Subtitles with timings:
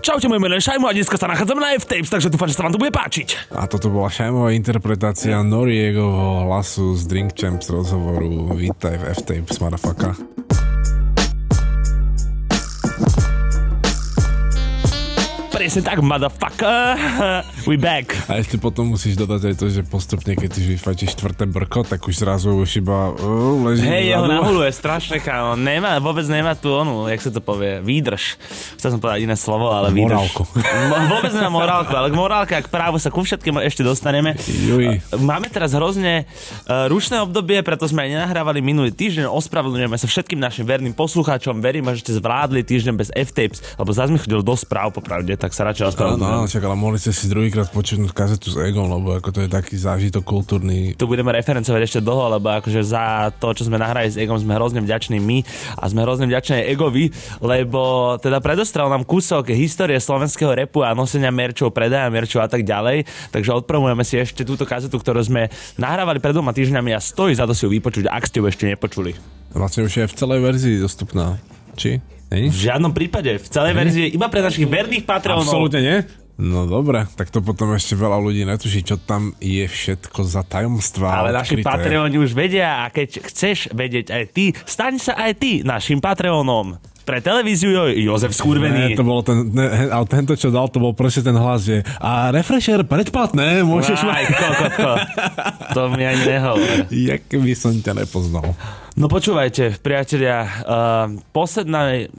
[0.00, 2.64] Čaute, moje meno je Šajmo a dneska sa nachádzame na F-Tapes, takže dúfam, že sa
[2.64, 3.52] vám to bude páčiť.
[3.52, 10.16] A toto bola Šajmová interpretácia Noriegovho hlasu z Drink Champs rozhovoru Vítaj v F-Tapes, motherfucker.
[15.52, 16.96] Presne tak, motherfucker.
[17.70, 18.10] We back.
[18.26, 22.02] A ešte potom musíš dodať aj to, že postupne, keď ty vyfačíš štvrté brko, tak
[22.02, 25.54] už zrazu už iba uh, leží Hej, jeho nahuluje strašne, kámo.
[25.54, 28.42] Nemá, vôbec nemá tu onu, jak sa to povie, výdrž.
[28.74, 30.18] Chcel som povedať iné slovo, ale výdrž.
[30.18, 30.42] Morálku.
[30.90, 34.34] Mo- vôbec nemá morálku, ale k morálke a k právu sa ku všetkým ešte dostaneme.
[34.66, 34.98] Juj.
[35.22, 36.26] Máme teraz hrozne
[36.66, 39.30] uh, rušné obdobie, preto sme aj nenahrávali minulý týždeň.
[39.30, 41.62] Ospravedlňujeme sa všetkým našim verným poslucháčom.
[41.62, 45.54] Verím, že ste zvládli týždeň bez F-tapes, lebo zase mi chodil do správ, popravde, tak
[45.54, 46.34] sa radšej ospravedlňujem.
[46.34, 49.50] áno, čak, ale mohli ste si druhýkrát počuť kazetu s Egom, lebo ako to je
[49.52, 50.96] taký zážitok kultúrny.
[50.96, 54.56] tu budeme referencovať ešte dlho, lebo akože za to, čo sme nahrali s Egom, sme
[54.56, 55.44] hrozne vďační my
[55.76, 57.04] a sme hrozne vďační aj Egovi,
[57.44, 62.64] lebo teda predostral nám kúsok histórie slovenského repu a nosenia merčov, predaja merčov a tak
[62.64, 63.04] ďalej.
[63.34, 67.44] Takže odpromujeme si ešte túto kazetu, ktorú sme nahrávali pred dvoma týždňami a stojí za
[67.44, 69.12] to si ju vypočuť, ak ste ju ešte nepočuli.
[69.50, 71.36] Vlastne už je v celej verzii dostupná.
[71.74, 71.98] Či?
[72.30, 72.48] V Není?
[72.54, 75.50] žiadnom prípade, v celej verzii, iba pre našich verných Patreonov.
[75.50, 75.96] Absolútne nie?
[76.40, 81.20] No dobre, tak to potom ešte veľa ľudí netuší, čo tam je všetko za tajomstvá.
[81.20, 81.60] Ale naši.
[81.60, 86.80] Patreoni už vedia a keď chceš vedieť aj ty, staň sa aj ty našim Patreonom.
[87.04, 88.92] Pre televíziu jo- Jozef Skurvený.
[88.92, 91.84] Ne, to bolo ten, ne, ale tento, čo dal, to bol proste ten hlas, že
[92.00, 94.24] a refresher predplatné, môžeš mať.
[95.74, 96.86] To mi ani nehovor.
[96.90, 98.54] Jak by som ťa nepoznal.
[98.98, 102.10] No počúvajte, priatelia, uh, posledné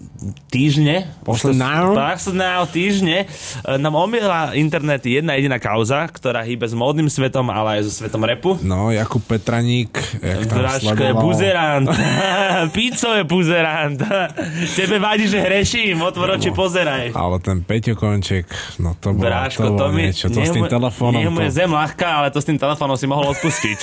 [0.47, 1.91] týždne, Posledná?
[1.91, 7.77] posledné týždne uh, nám omiela internet jedna jediná kauza, ktorá hýbe s módnym svetom, ale
[7.77, 8.55] aj so svetom repu.
[8.63, 11.87] No, Jakub Petraník, jak tam Vražko je buzerant.
[12.71, 13.99] Píco je buzerant.
[14.71, 17.11] Tebe vadí, že hreším, otvor oči, pozeraj.
[17.11, 18.47] Ale ten Peťo Konček,
[18.79, 20.07] no to bolo, Bráško, to, to, bolo mi...
[20.07, 20.31] niečo.
[20.31, 21.19] To s tým telefónom.
[21.19, 23.79] nech mu je To, zem ľahká, ale to s tým telefónom si mohol odpustiť.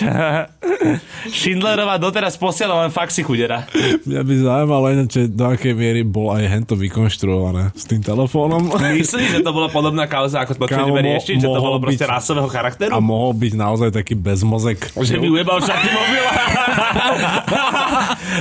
[1.35, 3.67] Schindlerová doteraz posiela len faxi chudera.
[4.07, 8.71] mňa by zaujímalo ináč, do akej miery bol aj hento vykonštruované s tým telefónom.
[8.71, 11.37] Myslíš, že to bola podobná kauza, ako ideme mo- riešiť?
[11.43, 12.95] Že to bolo proste byť- rasového charakteru?
[12.95, 14.95] A mohol byť naozaj taký bezmozek.
[14.95, 16.23] Že by ujebal šatný mobil.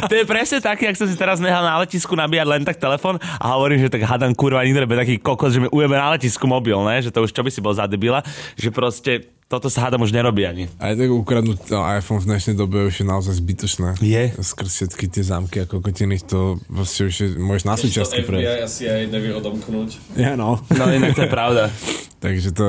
[0.06, 3.18] to je presne taký, ak som si teraz nehal na letisku nabíjať len tak telefon
[3.18, 6.78] a hovorím, že tak hadam kurva Nidrebe taký kokos, že mi ujebe na letisku mobil,
[6.86, 7.02] ne?
[7.02, 8.22] Že to už čo by si bol za debila,
[8.54, 10.68] že proste toto sa hádam už nerobí ani.
[10.76, 13.96] Aj tak ukradnúť no, iPhone v dnešnej dobe už je naozaj zbytočné.
[14.04, 14.36] Je.
[14.36, 18.68] Skrz všetky tie zámky a kokotiny, to proste už je, môžeš na súčiastky prejsť.
[18.68, 20.20] asi aj nevie odomknúť.
[20.20, 20.60] Ja no.
[20.68, 21.72] No inak to je pravda.
[22.18, 22.66] Takže to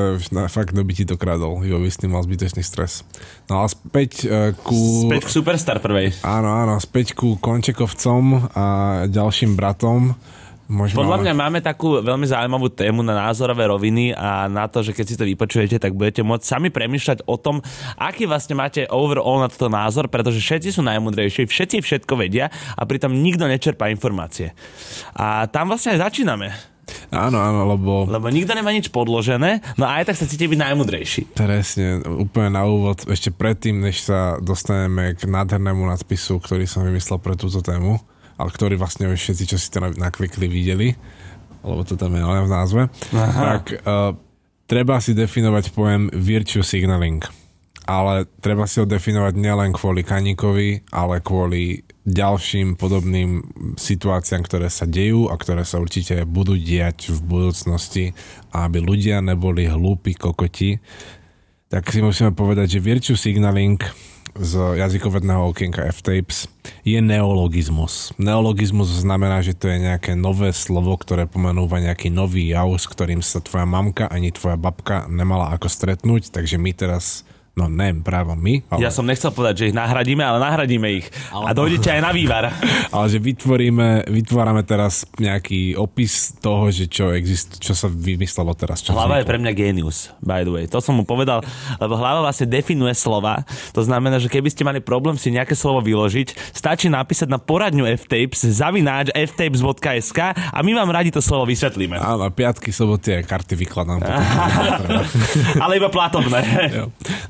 [0.53, 1.65] fakt, kto by ti to kradol.
[1.65, 3.00] Jo, by s tým mal zbytočný stres.
[3.49, 5.09] No a späť uh, ku...
[5.09, 6.13] Späť k Superstar prvej.
[6.21, 8.65] Áno, áno, späť ku Končekovcom a
[9.09, 10.13] ďalším bratom.
[10.69, 14.85] Môžeme Podľa ale- mňa máme takú veľmi zaujímavú tému na názorové roviny a na to,
[14.85, 17.65] že keď si to vypočujete, tak budete môcť sami premyšľať o tom,
[17.97, 22.85] aký vlastne máte overall na toto názor, pretože všetci sú najmudrejší, všetci všetko vedia a
[22.85, 24.53] pritom nikto nečerpá informácie.
[25.17, 26.53] A tam vlastne aj začíname.
[27.12, 30.59] Áno, áno, lebo Lebo nikto nemá nič podložené, no a aj tak sa cíti byť
[30.59, 31.22] najmudrejší.
[31.37, 37.19] presne, úplne na úvod, ešte predtým, než sa dostaneme k nádhernému nadpisu, ktorý som vymyslel
[37.21, 38.00] pre túto tému,
[38.38, 40.94] ale ktorý vlastne už všetci, čo si to naklikli, videli,
[41.66, 42.82] lebo to tam je len v názve,
[43.12, 43.41] Aha.
[43.43, 44.15] tak uh,
[44.70, 47.25] treba si definovať pojem virtue signaling.
[47.88, 53.41] Ale treba si ho definovať nielen kvôli kaníkovi, ale kvôli ďalším podobným
[53.81, 58.12] situáciám, ktoré sa dejú a ktoré sa určite budú diať v budúcnosti
[58.53, 60.81] aby ľudia neboli hlúpi kokoti,
[61.69, 63.76] tak si musíme povedať, že virtue signaling
[64.38, 66.47] z jazykovedného okienka F-Tapes
[66.87, 68.15] je neologizmus.
[68.16, 73.20] Neologizmus znamená, že to je nejaké nové slovo, ktoré pomenúva nejaký nový jav, s ktorým
[73.20, 77.26] sa tvoja mamka ani tvoja babka nemala ako stretnúť, takže my teraz
[77.59, 81.11] No ne, práve my, ale, Ja som nechcel povedať, že ich nahradíme, ale nahradíme ich.
[81.35, 82.55] A dojdete aj na vývar.
[82.94, 88.87] ale že vytvoríme, vytvárame teraz nejaký opis toho, že čo exist, čo sa vymyslelo teraz.
[88.87, 89.31] Čo Hlava je vzniklo.
[89.35, 90.65] pre mňa genius, by the way.
[90.71, 91.43] To som mu povedal,
[91.82, 93.43] lebo hlava vlastne definuje slova.
[93.75, 97.91] To znamená, že keby ste mali problém si nejaké slovo vyložiť, stačí napísať na poradňu
[97.99, 101.99] ftapes zavináč ftapes.sk a my vám radi to slovo vysvetlíme.
[101.99, 103.99] Áno, piatky, soboty karty vykladám.
[105.65, 106.41] Ale iba platobné.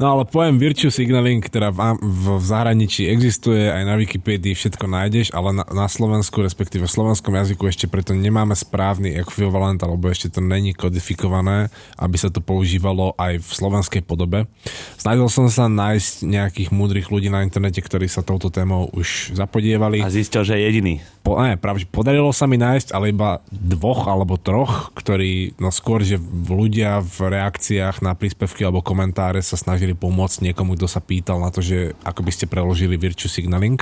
[0.03, 4.59] No ale ale pojem virtue signaling, ktorá v, v, v zahraničí existuje, aj na Wikipédii
[4.59, 9.79] všetko nájdeš, ale na, na Slovensku, respektíve v slovenskom jazyku ešte preto nemáme správny ekvivalent,
[9.87, 14.51] alebo ešte to není kodifikované, aby sa to používalo aj v slovenskej podobe.
[14.99, 20.03] Snažil som sa nájsť nejakých múdrych ľudí na internete, ktorí sa touto témou už zapodievali.
[20.03, 20.95] A zistil, že je jediný.
[21.23, 26.03] Po, ne, práve, podarilo sa mi nájsť, ale iba dvoch alebo troch, ktorí, no skôr,
[26.03, 26.19] že
[26.49, 31.53] ľudia v reakciách na príspevky alebo komentáre sa snažili pomôcť niekomu, kto sa pýtal na
[31.53, 33.77] to, že ako by ste preložili virtue signaling.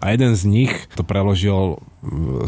[0.00, 1.76] A jeden z nich to preložil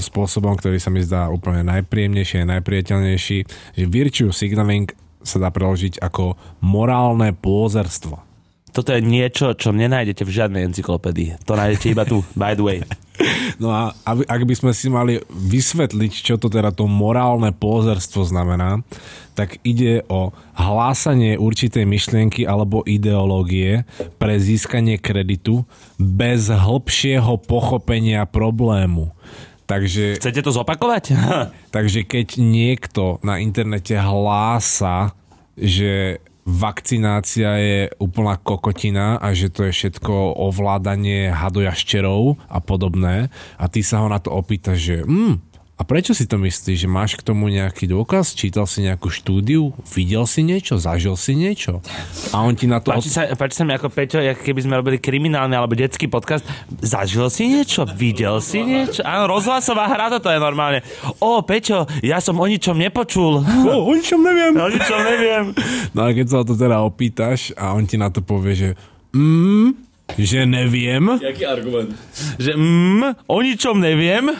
[0.00, 3.38] spôsobom, ktorý sa mi zdá úplne najpríjemnejší a najpriateľnejší,
[3.76, 4.88] že virtue signaling
[5.20, 8.24] sa dá preložiť ako morálne pôzerstvo.
[8.72, 11.44] Toto je niečo, čo nenájdete v žiadnej encyklopédii.
[11.44, 12.80] To nájdete iba tu, by the way.
[13.58, 18.82] No a ak by sme si mali vysvetliť, čo to teda to morálne pózerstvo znamená,
[19.34, 23.86] tak ide o hlásanie určitej myšlienky alebo ideológie
[24.18, 25.62] pre získanie kreditu
[25.98, 29.14] bez hĺbšieho pochopenia problému.
[29.68, 31.12] Takže, Chcete to zopakovať?
[31.76, 35.12] takže keď niekto na internete hlása,
[35.54, 43.28] že vakcinácia je úplná kokotina a že to je všetko ovládanie hadojaščerov a podobné.
[43.60, 45.47] A ty sa ho na to opýtaš, že mm,
[45.78, 48.34] a prečo si to myslíš, že máš k tomu nejaký dôkaz?
[48.34, 49.70] Čítal si nejakú štúdiu?
[49.94, 50.74] Videl si niečo?
[50.74, 51.78] Zažil si niečo?
[52.34, 52.90] A on ti na to...
[52.90, 56.42] Páči sa, páči sa mi ako Peťo, ako keby sme robili kriminálny alebo detský podcast.
[56.82, 57.86] Zažil si niečo?
[57.94, 59.06] Videl si niečo?
[59.06, 60.82] Áno, rozhlasová hra toto je normálne.
[61.22, 63.38] O, Peťo, ja som o ničom nepočul.
[63.38, 64.58] O, o ničom neviem.
[64.58, 65.54] O ničom neviem.
[65.94, 68.70] No a keď sa to teda opýtaš a on ti na to povie, že
[69.14, 69.86] mm,
[70.18, 71.94] že neviem, Jaký argument?
[72.40, 74.34] Že mm, o ničom neviem.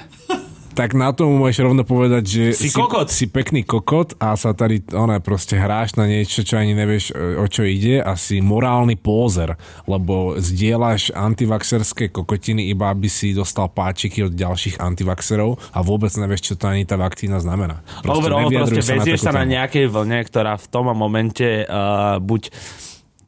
[0.79, 3.11] Tak na tomu môžeš rovno povedať, že Si kokot.
[3.11, 7.35] si pekný kokot a sa tady ona, proste hráš na niečo, čo ani nevieš, e,
[7.35, 9.59] o čo ide a si morálny pózer,
[9.91, 16.53] lebo zdieľaš antivaxerské kokotiny iba aby si dostal páčiky od ďalších antivaxerov a vôbec nevieš,
[16.53, 17.83] čo to ani tá vakcína znamená.
[18.07, 19.59] Overall, nevyjadruj proste vezieš sa na tému.
[19.59, 22.55] nejakej vlne, ktorá v tom momente uh, buď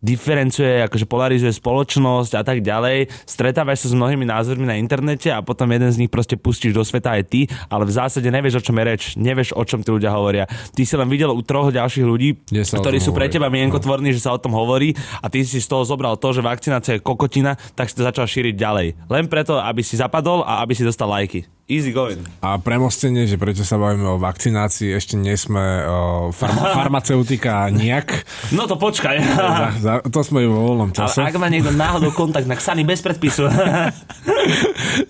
[0.00, 3.12] diferencuje, akože polarizuje spoločnosť a tak ďalej.
[3.28, 6.82] Stretávaš sa s mnohými názormi na internete a potom jeden z nich proste pustíš do
[6.84, 9.02] sveta aj ty, ale v zásade nevieš, o čom je reč.
[9.20, 10.44] Nevieš, o čom tí ľudia hovoria.
[10.48, 13.34] Ty si len videl u troch ďalších ľudí, o ktorí sú pre hovorí.
[13.36, 16.40] teba mienkotvorní, že sa o tom hovorí a ty si z toho zobral to, že
[16.40, 18.88] vakcinácia je kokotina, tak si to začal šíriť ďalej.
[19.06, 21.59] Len preto, aby si zapadol a aby si dostal lajky.
[21.70, 22.18] Easy going.
[22.42, 25.98] A premostenie, že prečo sa bavíme o vakcinácii, ešte nie sme o
[26.30, 28.26] farma- farmaceutika nijak.
[28.50, 29.22] No to počkaj.
[29.30, 31.22] Za, za, to sme vo voľnom Ale čase.
[31.22, 33.46] ak má niekto náhodou kontakt na Xany bez predpisu.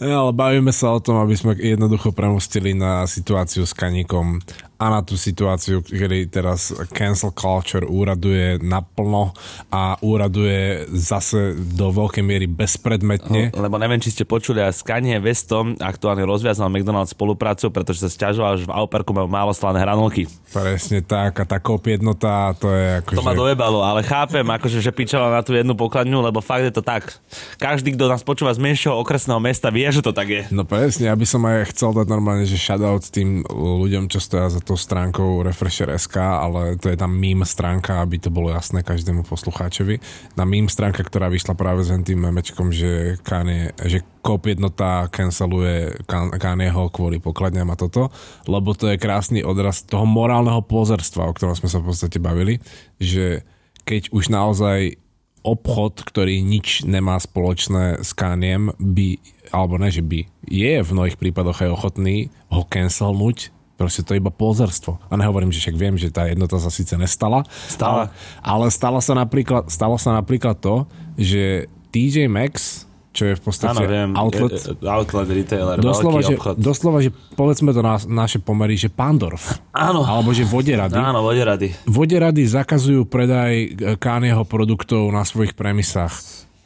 [0.00, 4.40] No, ale bavíme sa o tom, aby sme jednoducho premostili na situáciu s kaníkom
[4.80, 9.36] a na tú situáciu, kedy teraz cancel culture úraduje naplno
[9.68, 13.52] a úraduje zase do veľkej miery bezpredmetne.
[13.52, 18.08] Lebo neviem, či ste počuli, a s Kanye Westom aktuálne rozviazal McDonald's spoluprácu, pretože sa
[18.08, 20.24] stiažoval, že v Auperku majú málo slané hranolky.
[20.48, 23.20] Presne tak a tá kop jednota, to je akože...
[23.20, 26.72] To ma dojebalo, ale chápem, akože, že pičala na tú jednu pokladňu, lebo fakt je
[26.72, 27.20] to tak.
[27.60, 30.42] Každý, kto nás počúva z menšieho okresného mesta, vie, že to tak je.
[30.48, 34.48] No presne, ja by som aj chcel dať normálne, že shoutout tým ľuďom, čo stoja
[34.48, 39.26] za tou stránkou Refresher.sk, ale to je tam meme stránka, aby to bolo jasné každému
[39.26, 39.98] poslucháčovi.
[40.38, 45.98] Na meme stránka, ktorá vyšla práve s tým memečkom, že, Kanye, že kop jednota canceluje
[46.06, 48.14] Kan- Kanyeho kvôli pokladňam a toto,
[48.46, 52.62] lebo to je krásny odraz toho morálneho pozerstva, o ktorom sme sa v podstate bavili,
[53.02, 53.42] že
[53.82, 55.02] keď už naozaj
[55.42, 59.18] obchod, ktorý nič nemá spoločné s Kaniem, by,
[59.50, 63.50] alebo ne, že by, je v mnohých prípadoch aj ochotný ho cancelnúť,
[63.80, 65.00] proste to je iba pozerstvo.
[65.08, 68.12] A nehovorím, že však viem, že tá jednota sa síce nestala, Stala.
[68.44, 70.84] ale, ale stalo, sa napríklad, stalo sa napríklad to,
[71.16, 74.10] že TJ Maxx, čo je v podstate Áno, viem.
[74.14, 76.54] outlet, e- e- outlet retailer, doslova, že, obchod.
[76.60, 79.58] doslova, že povedzme to na naše pomery, že Pandorf.
[79.74, 80.06] Áno.
[80.06, 80.94] Alebo že Voderady.
[80.94, 81.74] Áno, vode rady.
[81.90, 86.14] Voderady zakazujú predaj Kanyeho produktov na svojich premisách.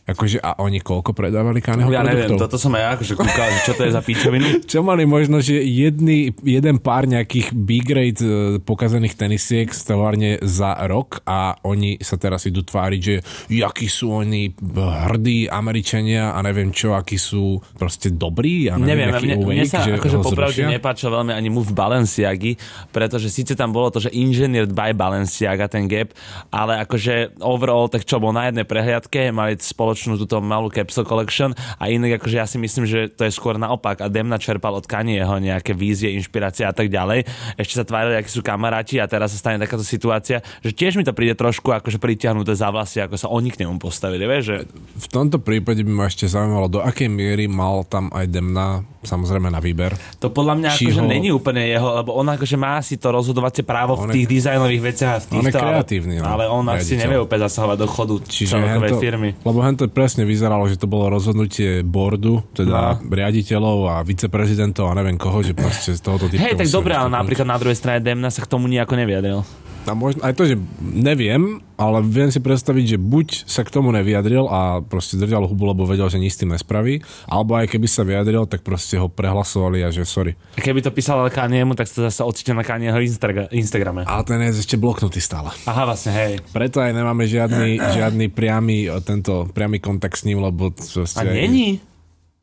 [0.05, 2.53] Akože, a oni koľko predávali Kanyeho Ja neviem, produktov?
[2.53, 4.47] toto som aj ja akože kúkal, že čo to je za píčovinu.
[4.75, 8.29] Čo mali možno, že jedný, jeden pár nejakých B-grade e,
[8.61, 14.13] pokazených tenisiek z továrne za rok a oni sa teraz idú tváriť, že jakí sú
[14.13, 19.65] oni hrdí Američania a neviem čo, akí sú proste dobrí a neviem, Neviem, mne, mne
[19.65, 22.61] awake, sa že akože popravde nepáčil veľmi ani move Balenciagy,
[22.93, 26.13] pretože síce tam bolo to, že engineered by Balenciaga ten gap,
[26.53, 31.07] ale akože overall, tak čo bol na jednej prehliadke, mali spoločnosť spoločnú túto malú capsule
[31.07, 34.75] collection a inak akože ja si myslím, že to je skôr naopak a Demna čerpal
[34.75, 37.23] od Kanyeho nejaké vízie, inšpirácie a tak ďalej.
[37.55, 41.07] Ešte sa tvárili, akí sú kamaráti a teraz sa stane takáto situácia, že tiež mi
[41.07, 44.57] to príde trošku akože pritiahnuté za vlasy, ako sa oni k nemu postavili, vieš, že
[44.99, 49.47] V tomto prípade by ma ešte zaujímalo, do akej miery mal tam aj Demna, samozrejme
[49.47, 49.95] na výber.
[50.19, 53.13] to podľa mňa Či akože ho- není úplne jeho, lebo on akože má si to
[53.13, 56.27] rozhodovacie právo On v je- tých dizajnových veciach a v On je týchto, kreatívny, no,
[56.27, 59.31] ale on asi nevie úplne zasahovať do chodu Čiže celkovej hento, firmy.
[59.37, 63.09] Lebo hento presne vyzeralo, že to bolo rozhodnutie boardu, teda No.
[63.09, 66.39] riaditeľov a viceprezidentov a neviem koho, že proste z tohoto typu...
[66.39, 69.41] Hej, tak dobre, ale napríklad na druhej strane Demna sa k tomu nejako nevyjadril.
[69.85, 73.93] A možno, aj to, že neviem, ale viem si predstaviť, že buď sa k tomu
[73.93, 77.85] nevyjadril a proste držal hubu, lebo vedel, že nič s tým nespraví, alebo aj keby
[77.85, 80.33] sa vyjadril, tak proste ho prehlasovali a že sorry.
[80.57, 84.09] A keby to písal ale Kaniemu, tak to zase ocitne na Kanieho Instagra- Instagrame.
[84.09, 85.53] Ale ten je ešte bloknutý stále.
[85.69, 86.33] Aha, vlastne, hej.
[86.55, 91.29] Preto aj nemáme žiadny, žiadny priamy, o, tento, priamy kontakt s ním, lebo A aj-
[91.29, 91.85] není?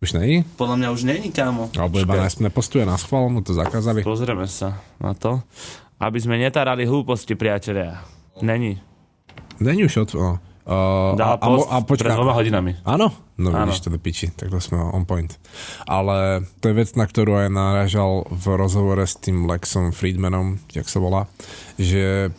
[0.02, 0.42] Už není?
[0.58, 1.70] Podľa mňa už není, kámo.
[1.78, 4.02] Alebo iba nás nepostuje na schvál, mu to zakázali.
[4.02, 5.46] Pozrieme sa na to.
[6.02, 8.02] Aby sme netárali hlúposti, priatelia.
[8.42, 8.82] Není.
[9.62, 10.10] Není už od...
[10.18, 10.38] Oh.
[10.62, 12.78] Uh, Dal post a, pred dvoma hodinami.
[12.86, 13.10] Áno?
[13.38, 13.66] No Áno.
[13.66, 15.42] vidíš to do piči, tak to sme on point.
[15.90, 20.86] Ale to je vec, na ktorú aj narážal v rozhovore s tým Lexom Friedmanom, jak
[20.86, 21.26] sa volá,
[21.82, 22.30] že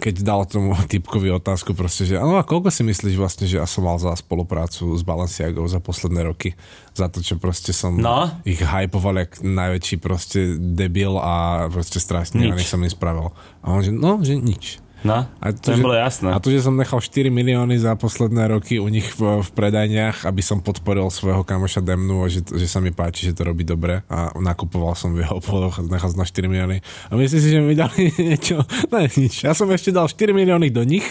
[0.00, 3.68] keď dal tomu typkovi otázku proste, že áno a koľko si myslíš vlastne, že ja
[3.68, 6.56] som mal za spoluprácu s Balenciagou za posledné roky?
[6.90, 8.32] Za to, čo proste som No.
[8.42, 12.56] ich hypoval jak najväčší proste debil a proste strašne Nič.
[12.56, 13.30] nič som im spravil.
[13.60, 14.80] A on že, no, že nič.
[15.00, 16.28] No, A to, že, bolo jasné.
[16.28, 20.28] A to, že som nechal 4 milióny za posledné roky u nich v, v predajniach,
[20.28, 24.04] aby som podporil svojho kamoša Demnu že, že sa mi páči, že to robí dobre
[24.12, 26.76] a nakupoval som v jeho obchodoch a nechal som na 4 milióny.
[27.08, 28.60] A myslím si, že mi dali niečo?
[28.92, 29.48] Ne, nič.
[29.48, 31.06] Ja som ešte dal 4 milióny do nich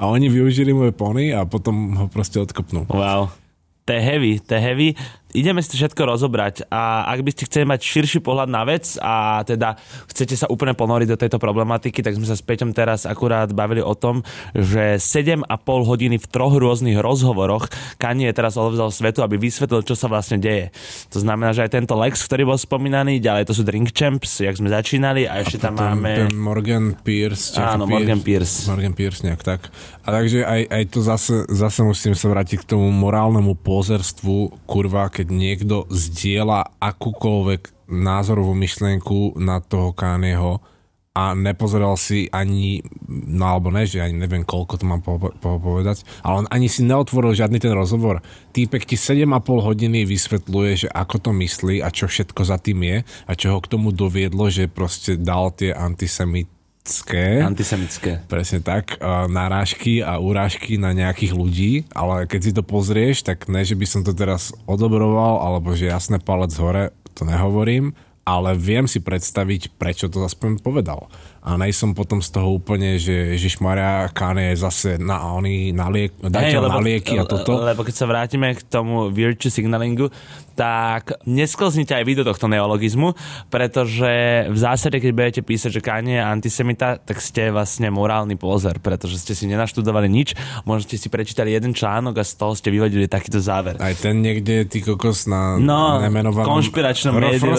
[0.00, 2.88] a oni využili moje pony a potom ho proste odkopnú.
[2.88, 3.28] Wow.
[3.84, 4.88] To je heavy, to je heavy.
[5.34, 8.94] Ideme si to všetko rozobrať a ak by ste chceli mať širší pohľad na vec
[9.02, 9.74] a teda
[10.06, 13.82] chcete sa úplne ponoriť do tejto problematiky, tak sme sa s Peťom teraz akurát bavili
[13.82, 14.22] o tom,
[14.54, 17.66] že 7,5 hodiny v troch rôznych rozhovoroch
[17.98, 20.70] Kanye teraz odovzdal svetu, aby vysvetlil, čo sa vlastne deje.
[21.10, 24.54] To znamená, že aj tento Lex, ktorý bol spomínaný, ďalej to sú Drink Champs, jak
[24.54, 26.30] sme začínali a ešte tam Ten, máme...
[26.30, 27.58] ten Morgan Pierce.
[27.58, 28.70] Áno, Morgan Pierce.
[28.70, 29.66] Morgan Pierce, nejak tak.
[30.06, 35.10] A takže aj, aj to zase, zase musím sa vrátiť k tomu morálnemu pozerstvu, kurva,
[35.10, 40.60] keď niekto zdieľa akúkoľvek názorovú myšlienku na toho Kanyeho
[41.14, 45.62] a nepozeral si ani, no alebo ne, že ani neviem, koľko to mám po, po,
[45.62, 48.18] povedať, ale on ani si neotvoril žiadny ten rozhovor.
[48.50, 52.96] Týpek ti 7,5 hodiny vysvetľuje, že ako to myslí a čo všetko za tým je
[53.06, 56.53] a čo ho k tomu doviedlo, že proste dal tie antisemitské
[57.40, 58.20] Antisemické.
[58.28, 59.00] presne tak,
[59.32, 63.88] narážky a urážky na nejakých ľudí, ale keď si to pozrieš, tak ne, že by
[63.88, 67.96] som to teraz odobroval, alebo že jasné palec hore, to nehovorím,
[68.28, 71.08] ale viem si predstaviť, prečo to aspoň povedal.
[71.44, 76.16] A nejsom potom z toho úplne, že Ježišmaria, Kanye je zase na oni na liek,
[76.16, 77.60] dajte Hej, na lieky a toto.
[77.60, 80.08] Lebo keď sa vrátime k tomu virtue signalingu,
[80.56, 83.12] tak nesklznite aj vy do tohto neologizmu,
[83.52, 84.08] pretože
[84.48, 89.20] v zásade, keď budete písať, že Kanye je antisemita, tak ste vlastne morálny pozor, pretože
[89.20, 90.32] ste si nenaštudovali nič,
[90.64, 93.76] možno ste si prečítali jeden článok a z toho ste vyvodili takýto záver.
[93.82, 96.56] Aj ten niekde, ty kokos na No, nemenovanom...
[96.56, 97.52] konšpiračnom médiu.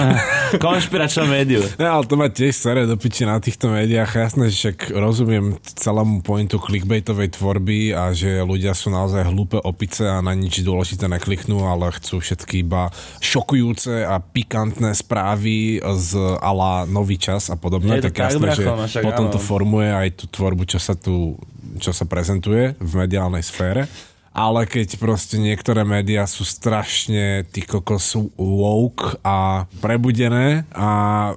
[0.64, 1.62] Konšpiračnom médiu.
[1.80, 4.14] Ne, ale to ma tiež do piči na týchto médiách.
[4.14, 10.06] Jasné, že však rozumiem celému pointu clickbaitovej tvorby a že ľudia sú naozaj hlúpe opice
[10.06, 16.86] a na nič dôležité nekliknú, ale chcú všetky iba šokujúce a pikantné správy z ala
[16.86, 17.98] nový čas a podobne.
[17.98, 19.34] Je to tak tak, jasné, že no však potom áno.
[19.34, 21.34] to formuje aj tú tvorbu, čo sa tu
[21.78, 23.86] čo sa prezentuje v mediálnej sfére.
[24.30, 30.88] Ale keď proste niektoré médiá sú strašne ty kokos woke a prebudené a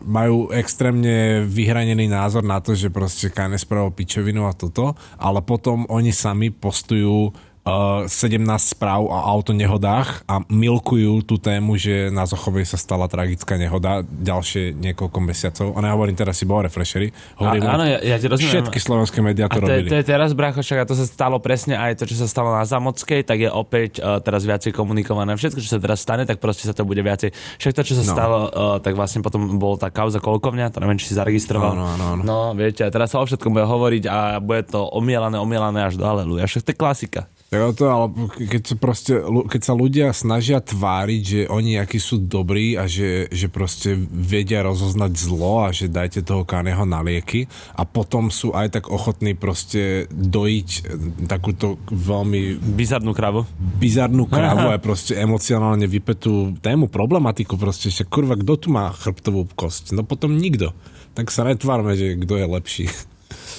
[0.06, 5.90] majú extrémne vyhranený názor na to, že proste Kanye spravil pičovinu a toto, ale potom
[5.90, 8.40] oni sami postujú uh, 17
[8.70, 14.74] správ o autonehodách a milkujú tú tému, že na Zochovej sa stala tragická nehoda ďalšie
[14.74, 15.68] niekoľko mesiacov.
[15.72, 17.12] A nehovorím teraz iba o refreshery.
[17.36, 18.52] Hovorím A- áno, ja- ja ti rozumiem.
[18.62, 19.90] Všetky slovenské médiá A to je, robili.
[19.90, 22.50] to je teraz, brácho, však a to sa stalo presne aj to, čo sa stalo
[22.50, 25.34] na Zamockej, tak je opäť uh, teraz viacej komunikované.
[25.34, 27.32] Všetko, čo sa teraz stane, tak proste sa to bude viacej.
[27.58, 28.12] Však to, čo sa No.
[28.12, 31.72] stalo, uh, tak vlastne potom bol tá kauza Kolkovňa, to neviem, či si zaregistroval.
[31.72, 32.22] Áno, áno, áno.
[32.22, 35.96] No, viete, a teraz sa o všetkom bude hovoriť a bude to omielané, omielané až
[35.96, 36.44] do aleluja.
[36.44, 37.22] Však to je klasika.
[37.54, 38.06] Jo, to, ale
[38.50, 43.30] keď sa, proste, keď sa ľudia snažia tváriť, že oni akí sú dobrí a že,
[43.30, 47.46] že proste vedia rozoznať zlo a že dajte toho Kaneho na lieky
[47.78, 50.82] a potom sú aj tak ochotní proste dojiť eh,
[51.30, 53.46] takúto veľmi Bizarnú kravu.
[53.78, 59.46] bizarnú krávu a proste emocionálne vypetú tému, problematiku proste, že kurva, kto tu má chrbtovú
[59.54, 59.94] kosť?
[59.94, 60.74] No potom nikto.
[61.14, 62.86] Tak sa netvárme, že kto je lepší.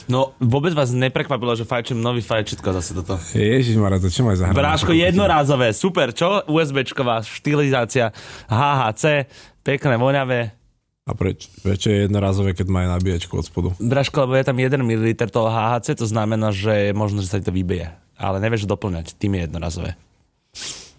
[0.05, 3.17] No, vôbec vás neprekvapilo, že fajčím nový fajčitko zase toto.
[3.33, 4.57] Ježišmarja, to čo máš za hra?
[4.57, 6.45] Bráško, jednorázové, super, čo?
[6.45, 8.13] USBčková štilizácia,
[8.45, 9.25] HHC,
[9.65, 10.53] pekné, voňavé.
[11.05, 13.69] A preč, prečo je jednorazové, keď má aj nabíjačku od spodu?
[13.81, 17.49] Bráško, lebo je tam 1 ml toho HHC, to znamená, že možno, že sa ti
[17.49, 17.89] to vybije.
[18.21, 19.91] Ale nevieš doplňať, tým je jednorazové.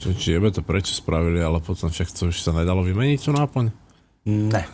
[0.01, 3.31] Čo, či jebe to prečo spravili, ale potom však to už sa nedalo vymeniť tú
[3.33, 3.84] náplň?
[4.25, 4.61] Ne.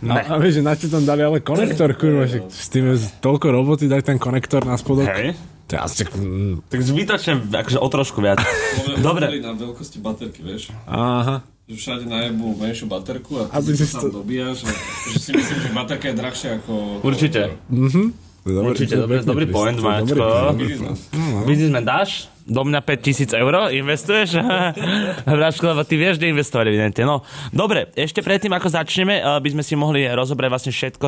[0.00, 0.16] Ne.
[0.18, 3.20] A, a vieš, že na čo tam dali ale konektor, kurva, že s tým je
[3.20, 5.04] toľko roboty, daj ten konektor na spodok.
[5.06, 5.36] Hej.
[5.66, 8.40] To je asi, mm, Tak zbytočne, akože o trošku viac.
[9.00, 9.28] Dobre.
[9.38, 10.72] Na veľkosti baterky, vieš.
[10.84, 11.44] aha.
[11.64, 14.64] Že všade najebu menšiu baterku a Aby ty si si sa to- tam dobíjaš.
[14.64, 14.72] A,
[15.06, 16.72] že si myslím, že baterka je drahšia ako...
[17.00, 17.40] Určite.
[17.70, 18.10] To
[18.40, 20.26] je dobrý- Určite, je dobrý- point to je máš, dobrý ko?
[20.26, 20.58] point.
[20.58, 21.00] Biznis.
[21.44, 22.10] Biznismen dáš?
[22.50, 24.42] Do mňa 5000 eur investuješ?
[25.28, 27.06] Bráško, lebo ty vieš, kde investovať evidentne.
[27.06, 27.22] No,
[27.54, 31.06] dobre, ešte predtým, ako začneme, uh, by sme si mohli rozobrať vlastne všetko.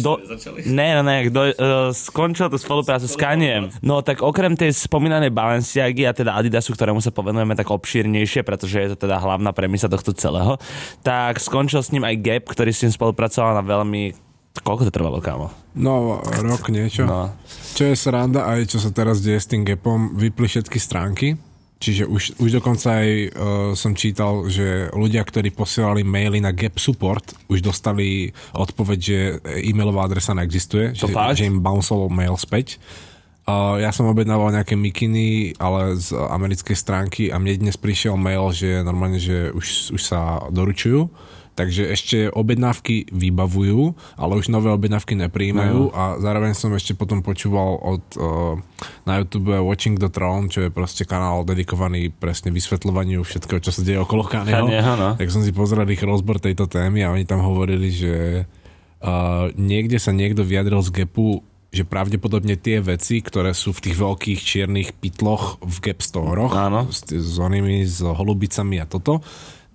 [0.00, 0.16] Kdo...
[0.64, 1.52] Ne, ne, ne, kto uh,
[1.92, 3.68] skončil tú spoluprácu s Kaniem.
[3.84, 8.80] No, tak okrem tej spomínanej Balenciagy a teda Adidasu, ktorému sa povenujeme tak obšírnejšie, pretože
[8.80, 10.56] je to teda hlavná premisa tohto celého,
[11.04, 14.27] tak skončil s ním aj Gap, ktorý s ním spolupracoval na veľmi...
[14.62, 15.50] Koľko to trvalo, kámo?
[15.78, 17.06] No, rok niečo.
[17.06, 17.30] No.
[17.78, 21.38] Čo je sranda aj čo sa teraz deje s tým gapom, vypli všetky stránky,
[21.78, 23.28] čiže už, už dokonca aj uh,
[23.78, 29.18] som čítal, že ľudia, ktorí posielali maily na Gap Support, už dostali odpoveď, že
[29.62, 31.38] e-mailová adresa neexistuje, To že, fakt?
[31.38, 32.82] že im bouncel mail späť.
[33.48, 38.52] Uh, ja som objednával nejaké mikiny, ale z americkej stránky a mne dnes prišiel mail,
[38.52, 41.08] že normálne, že už, už sa doručujú.
[41.58, 47.82] Takže ešte objednávky vybavujú, ale už nové objednávky nepríjmajú a zároveň som ešte potom počúval
[47.82, 48.54] od uh,
[49.02, 53.82] na YouTube Watching the Throne, čo je proste kanál dedikovaný presne vysvetľovaniu všetkého, čo sa
[53.82, 54.22] deje okolo.
[54.30, 55.18] Kaneho, no.
[55.18, 58.46] Tak som si pozrel ich rozbor tejto témy a oni tam hovorili, že
[59.02, 63.96] uh, niekde sa niekto vyjadril z Gapu, že pravdepodobne tie veci, ktoré sú v tých
[63.98, 66.54] veľkých čiernych pitloch v Gap storoch,
[66.88, 69.20] s, s onými, s holubicami a toto,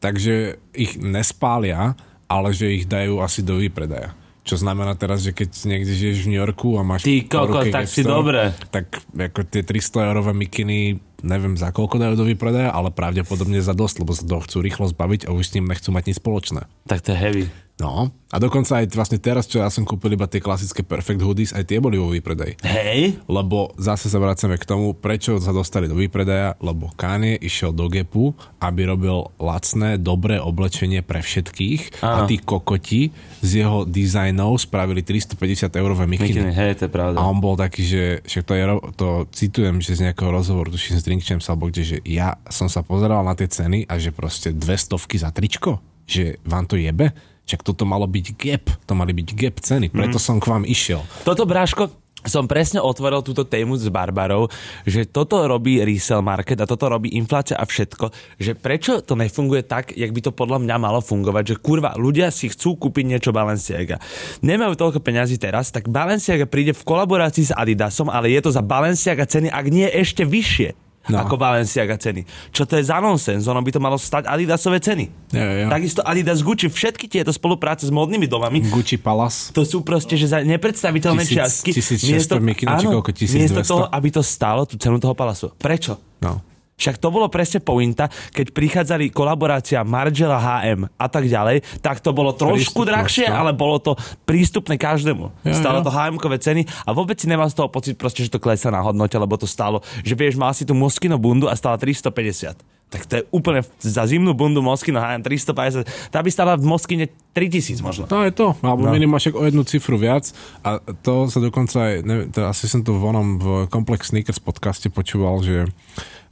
[0.03, 1.95] takže ich nespália,
[2.27, 4.11] ale že ich dajú asi do výpredaja.
[4.43, 7.87] Čo znamená teraz, že keď niekde žiješ v New Yorku a máš Ty ruke tak
[7.87, 8.51] si dobre.
[8.75, 13.71] tak ako tie 300 eurové mikiny neviem za koľko dajú do výpredaja, ale pravdepodobne za
[13.71, 16.67] dosť, lebo sa to chcú rýchlo zbaviť a už s ním nechcú mať nič spoločné.
[16.83, 17.43] Tak to je heavy.
[17.83, 21.51] No, a dokonca aj vlastne teraz, čo ja som kúpil iba tie klasické Perfect Hoodies,
[21.51, 22.63] aj tie boli vo výpredaji.
[22.63, 23.19] Hej?
[23.27, 27.91] Lebo zase sa vracame k tomu, prečo sa dostali do výpredaja, lebo Kanye išiel do
[27.91, 28.31] Gapu,
[28.63, 32.31] aby robil lacné, dobré oblečenie pre všetkých a Áno.
[32.31, 33.11] tí kokoti
[33.43, 36.39] z jeho dizajnov spravili 350 eurové mikiny.
[36.39, 37.19] Mikiny, hej, to je pravda.
[37.19, 38.63] A on bol taký, že však to, je,
[38.95, 42.71] to citujem, že z nejakého rozhovoru, tuším z Drink Champs, alebo kde, že ja som
[42.71, 46.79] sa pozeral na tie ceny a že proste dve stovky za tričko, že vám to
[46.79, 47.11] jebe,
[47.43, 51.03] však toto malo byť gap, to mali byť gap ceny, preto som k vám išiel.
[51.27, 54.47] Toto, Bráško, som presne otvoril túto tému s Barbarou,
[54.87, 59.67] že toto robí resell market a toto robí inflácia a všetko, že prečo to nefunguje
[59.67, 63.35] tak, jak by to podľa mňa malo fungovať, že kurva, ľudia si chcú kúpiť niečo
[63.35, 63.99] Balenciaga.
[64.39, 68.63] Nemajú toľko peňazí teraz, tak Balenciaga príde v kolaborácii s Adidasom, ale je to za
[68.63, 70.82] Balenciaga ceny, ak nie ešte vyššie.
[71.03, 71.19] No.
[71.19, 72.23] Ako Balenciaga ceny.
[72.49, 73.43] Čo to je za nonsens?
[73.43, 75.11] Ono by to malo stať Adidasové ceny.
[75.35, 75.67] Ja, ja.
[75.67, 79.51] Takisto Adidas Gucci, všetky tieto spolupráce s modnými domami Gucci Palace.
[79.51, 81.71] to sú proste, že za nepredstaviteľné Tisíc- čiastky.
[81.75, 83.35] 1600 mikina, či áno, koľko, 1200?
[83.35, 85.51] Miesto toho, aby to stálo tú cenu toho palasu.
[85.59, 85.99] Prečo?
[86.23, 86.39] No.
[86.73, 92.09] Však to bolo presne pointa, keď prichádzali kolaborácia Margela HM a tak ďalej, tak to
[92.11, 93.45] bolo trošku drahšie, no.
[93.45, 93.93] ale bolo to
[94.25, 95.29] prístupné každému.
[95.45, 95.85] Jo, Stalo jo.
[95.85, 98.81] to HM-kové ceny a vôbec si nemal z toho pocit proste, že to klesá na
[98.81, 102.57] hodnote, lebo to stálo, že vieš, mal si tú Moschino bundu a stála 350.
[102.89, 106.13] Tak to je úplne za zimnú bundu Moschino HM 350.
[106.13, 108.05] Tá by stála v Moschine 3000 možno.
[108.05, 108.93] To je to, alebo No.
[108.93, 110.29] minimálne však o jednu cifru viac
[110.61, 114.37] a to sa dokonca aj, neviem, teda asi som to v onom v Complex Sneakers
[114.37, 115.65] podcaste počúval, že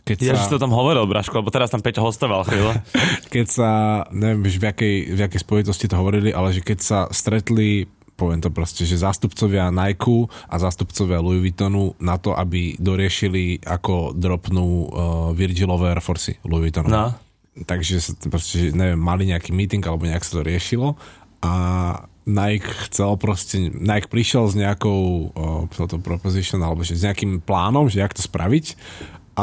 [0.02, 0.46] keď Ja, že sa...
[0.50, 2.74] si to tam hovoril, Braško, lebo teraz tam Peťo hostoval chvíľu.
[3.34, 3.70] keď sa,
[4.10, 7.86] neviem v jakej, v jakej spojitosti to hovorili, ale že keď sa stretli
[8.22, 14.14] poviem to proste, že zástupcovia Nike a zástupcovia Louis Vuittonu na to, aby doriešili, ako
[14.14, 14.88] dropnú uh,
[15.34, 16.94] Virgilové Air Force Louis Vuittonu.
[16.94, 17.18] No.
[17.66, 17.98] Takže
[18.30, 20.94] proste, že neviem, mali nejaký meeting alebo nejak sa to riešilo
[21.42, 21.54] a
[22.22, 25.34] Nike chcel proste, Nike prišiel s nejakou
[25.74, 28.78] toto proposition, alebo že s nejakým plánom, že jak to spraviť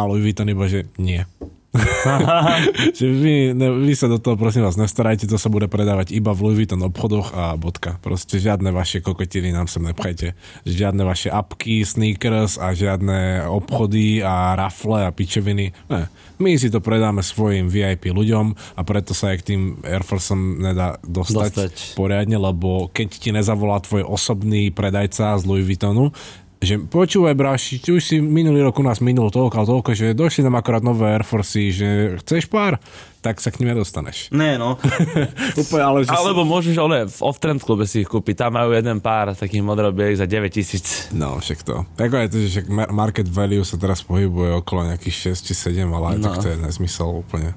[0.02, 1.26] a Louis Vuitton iba, že nie.
[2.98, 6.32] že vy, ne, vy sa do toho prosím vás nestarajte, to sa bude predávať iba
[6.32, 8.00] v Louis Vuitton obchodoch a bodka.
[8.00, 10.32] Proste žiadne vaše kokotiny nám sem nepchajte.
[10.64, 15.76] Žiadne vaše apky, sneakers a žiadne obchody a rafle a pičoviny.
[15.92, 16.08] Ne.
[16.38, 20.62] My si to predáme svojim VIP ľuďom a preto sa aj k tým Air Forceom
[20.62, 21.74] nedá dostať, Dostať.
[21.98, 26.14] poriadne, lebo keď ti nezavolá tvoj osobný predajca z Louis Vuittonu,
[26.58, 30.10] že počúvaj bráši, ty už si minulý rok u nás minul toľko a toľko, že
[30.10, 32.82] došli nám akorát nové Air Forcey, že chceš pár,
[33.18, 34.30] tak sa k nim nedostaneš.
[34.30, 34.74] Ne, no.
[35.62, 38.42] Úplne, ale že Alebo môžeš, ale v off-trend klube si ich kúpiť.
[38.42, 41.10] Tam majú jeden pár takých modrobiek za 9 tisíc.
[41.10, 41.86] No, však to.
[41.94, 45.86] Tak aj to, že však market value sa teraz pohybuje okolo nejakých 6 či 7,
[45.86, 46.24] ale aj No.
[46.26, 47.54] tak to je nezmysel úplne.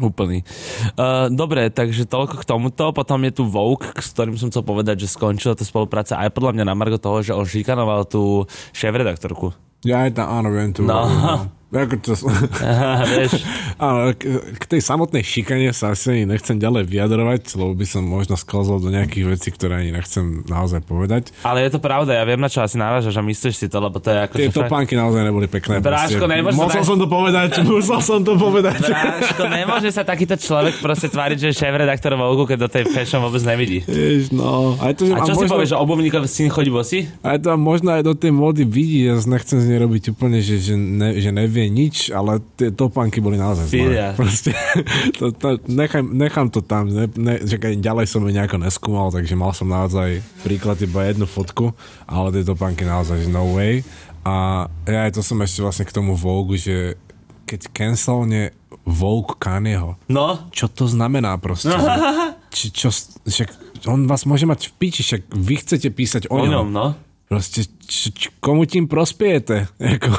[0.00, 0.42] Úplný.
[0.98, 2.90] Uh, dobre, takže toľko k tomuto.
[2.90, 6.58] Potom je tu Vogue, s ktorým som chcel povedať, že skončila tá spolupráca aj podľa
[6.58, 9.54] mňa na margo toho, že on šikanoval tú šéf-redaktorku.
[9.84, 10.82] Ja aj tam, áno, viem tu.
[10.82, 11.04] No.
[11.74, 12.14] Ako to,
[12.62, 13.02] Aha,
[13.82, 14.14] áno,
[14.60, 18.78] k, tej samotnej šikane sa asi ani nechcem ďalej vyjadrovať, lebo by som možno sklzol
[18.78, 21.34] do nejakých vecí, ktoré ani nechcem naozaj povedať.
[21.42, 23.98] ale je to pravda, ja viem na čo asi náražaš a myslíš si to, lebo
[23.98, 24.34] to je ako...
[24.38, 25.82] Tie topánky naozaj neboli pekné.
[25.82, 28.78] Bráško, nemôžeš Musel sa- som to povedať, musel som to povedať.
[28.78, 33.18] Bráško, nemôže sa takýto človek proste tváriť, že je šéf-redaktor Vogue, keď do tej fashion
[33.18, 33.82] vôbec nevidí.
[33.90, 34.78] Jež, no.
[34.78, 37.10] Aj to, že A čo si možno, povieš, že obuvníkov syn chodí bosi?
[37.26, 40.62] Aj to možno aj do tej módy vidí, ja nechcem z nej robiť úplne, že,
[40.62, 41.34] že, ne, že
[41.64, 44.12] nevie nič, ale tie topánky boli naozaj zlé.
[44.12, 44.52] Proste,
[45.18, 49.08] to, to, nechám, nechám to tam, ne, ne, že aj ďalej som ju nejako neskúmal,
[49.08, 51.72] takže mal som naozaj príklad iba jednu fotku,
[52.04, 53.80] ale tie topánky naozaj no way.
[54.24, 56.96] A ja to som ešte vlastne k tomu Vogue, že
[57.44, 58.52] keď cancelne
[58.84, 61.72] Vogue Kanyeho, No, čo to znamená proste?
[61.72, 61.88] že,
[62.56, 62.88] či, čo,
[63.24, 63.48] však
[63.88, 66.52] on vás môže mať v piči, však vy chcete písať o, o ňom.
[66.52, 66.86] ňom, no.
[67.24, 69.68] Proste, č, komu tým prospiejete?
[69.94, 70.10] Jako,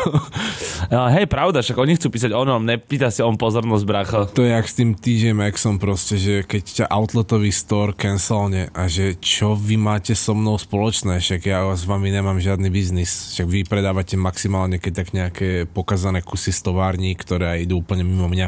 [0.86, 4.20] No, hej, pravda, však oni chcú písať o ňom, nepýta si on pozornosť, bracho.
[4.30, 8.86] to je jak s tým TJ Maxom proste, že keď ťa outletový store cancelne a
[8.86, 13.48] že čo vy máte so mnou spoločné, však ja s vami nemám žiadny biznis, však
[13.50, 18.48] vy predávate maximálne keď tak nejaké pokazané kusy z tovární, ktoré idú úplne mimo mňa.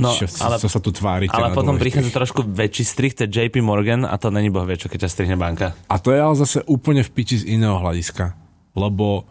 [0.00, 1.36] No, čo, ale- co sa tu tvárite?
[1.36, 4.88] Ale potom prichádza trošku väčší strich, to je JP Morgan a to není boh čo,
[4.88, 5.76] keď ťa strihne banka.
[5.90, 8.32] A to je ale zase úplne v piči z iného hľadiska.
[8.74, 9.26] Lebo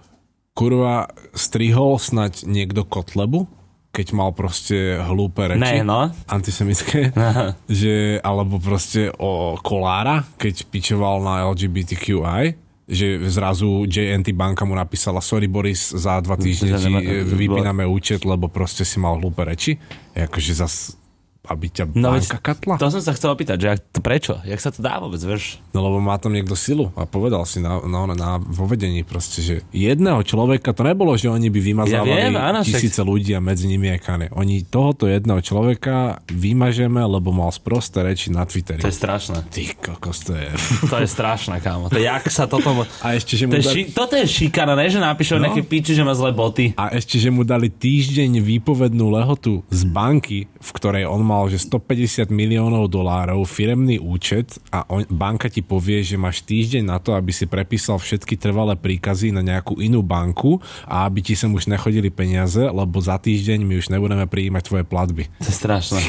[0.56, 3.45] kurva strihol snať niekto Kotlebu,
[3.93, 5.62] keď mal proste hlúpe reči.
[5.62, 6.10] Ne, no.
[6.25, 7.13] Antisemické.
[7.69, 15.23] že, alebo proste o Kolára, keď pičoval na LGBTQI že zrazu JNT banka mu napísala
[15.23, 19.79] sorry Boris, za dva týždne ti e, vypíname účet, lebo proste si mal hlúpe reči.
[20.12, 20.99] Akože zas
[21.43, 22.79] aby ťa No banka katla.
[22.79, 24.39] to som sa chcel opýtať, že jak, to prečo?
[24.41, 25.60] Jak sa to dá vôbec, vieš?
[25.69, 29.39] No lebo má tam niekto silu a povedal si na, na, na vo vedení proste,
[29.39, 33.32] že jedného človeka, to nebolo, že oni by vymazávali Ja viem, áno, však- tisíce ľudí
[33.32, 34.27] a medzi nimi je Kane.
[34.32, 38.79] Oni tohoto jedného človeka vymažeme, lebo mal sprosté reči na Twitteri.
[38.79, 39.43] To je strašné.
[39.43, 40.47] Ty kokos, to je...
[40.88, 41.89] To je strašné, kámo.
[41.89, 42.71] To jak sa toto...
[43.01, 44.88] A ešte, že mu To dali, ši, toto je šikana, ne?
[44.88, 45.43] Že napíšu no.
[45.43, 46.71] nejaké piči, že má zlé boty.
[46.75, 51.58] a ešte, že mu dali týždeň výpovednú lehotu z banky, v ktorej on mal, že
[51.62, 57.13] 150 miliónov dolárov firemný účet a on, banka ti povie, že máš týždeň na to,
[57.17, 61.69] aby si prepísal všetky trvalé príkazy na nejakú inú banku a aby ti sem už
[61.69, 65.24] nechodili peniaze, lebo za týždeň my už nebudeme prijímať tvoje platby.
[65.41, 66.02] To je strašné.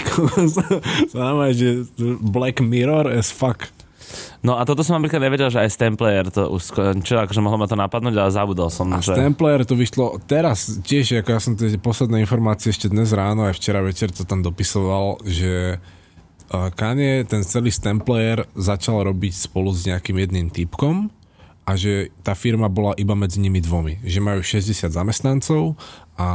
[1.14, 1.88] Znamená, že
[2.20, 3.70] Black Mirror as fuck.
[4.44, 7.66] No a toto som napríklad nevedel, že aj Stemplayer to už skončil, akože mohlo ma
[7.68, 8.92] to napadnúť, ale zabudol som.
[8.92, 9.16] A že...
[9.16, 13.56] Stempler to vyšlo teraz tiež, ako ja som tie posledné informácie ešte dnes ráno, aj
[13.56, 19.88] včera večer to tam dopisoval, že uh, Kanye ten celý Stempler začal robiť spolu s
[19.88, 21.08] nejakým jedným typkom
[21.64, 24.04] a že tá firma bola iba medzi nimi dvomi.
[24.04, 25.80] Že majú 60 zamestnancov
[26.20, 26.28] a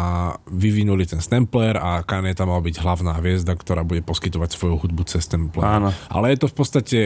[0.49, 5.05] vyvinuli ten Stempler a Kanye tam mal byť hlavná hviezda, ktorá bude poskytovať svoju hudbu
[5.05, 5.61] cez Stempler.
[5.61, 5.93] Áno.
[6.09, 6.99] Ale je to v podstate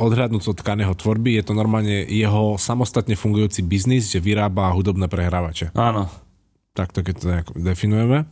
[0.00, 5.76] odhľadnúť od Kaneho tvorby, je to normálne jeho samostatne fungujúci biznis, že vyrába hudobné prehrávače.
[5.76, 6.08] Áno.
[6.72, 8.24] Takto keď to nejak definujeme.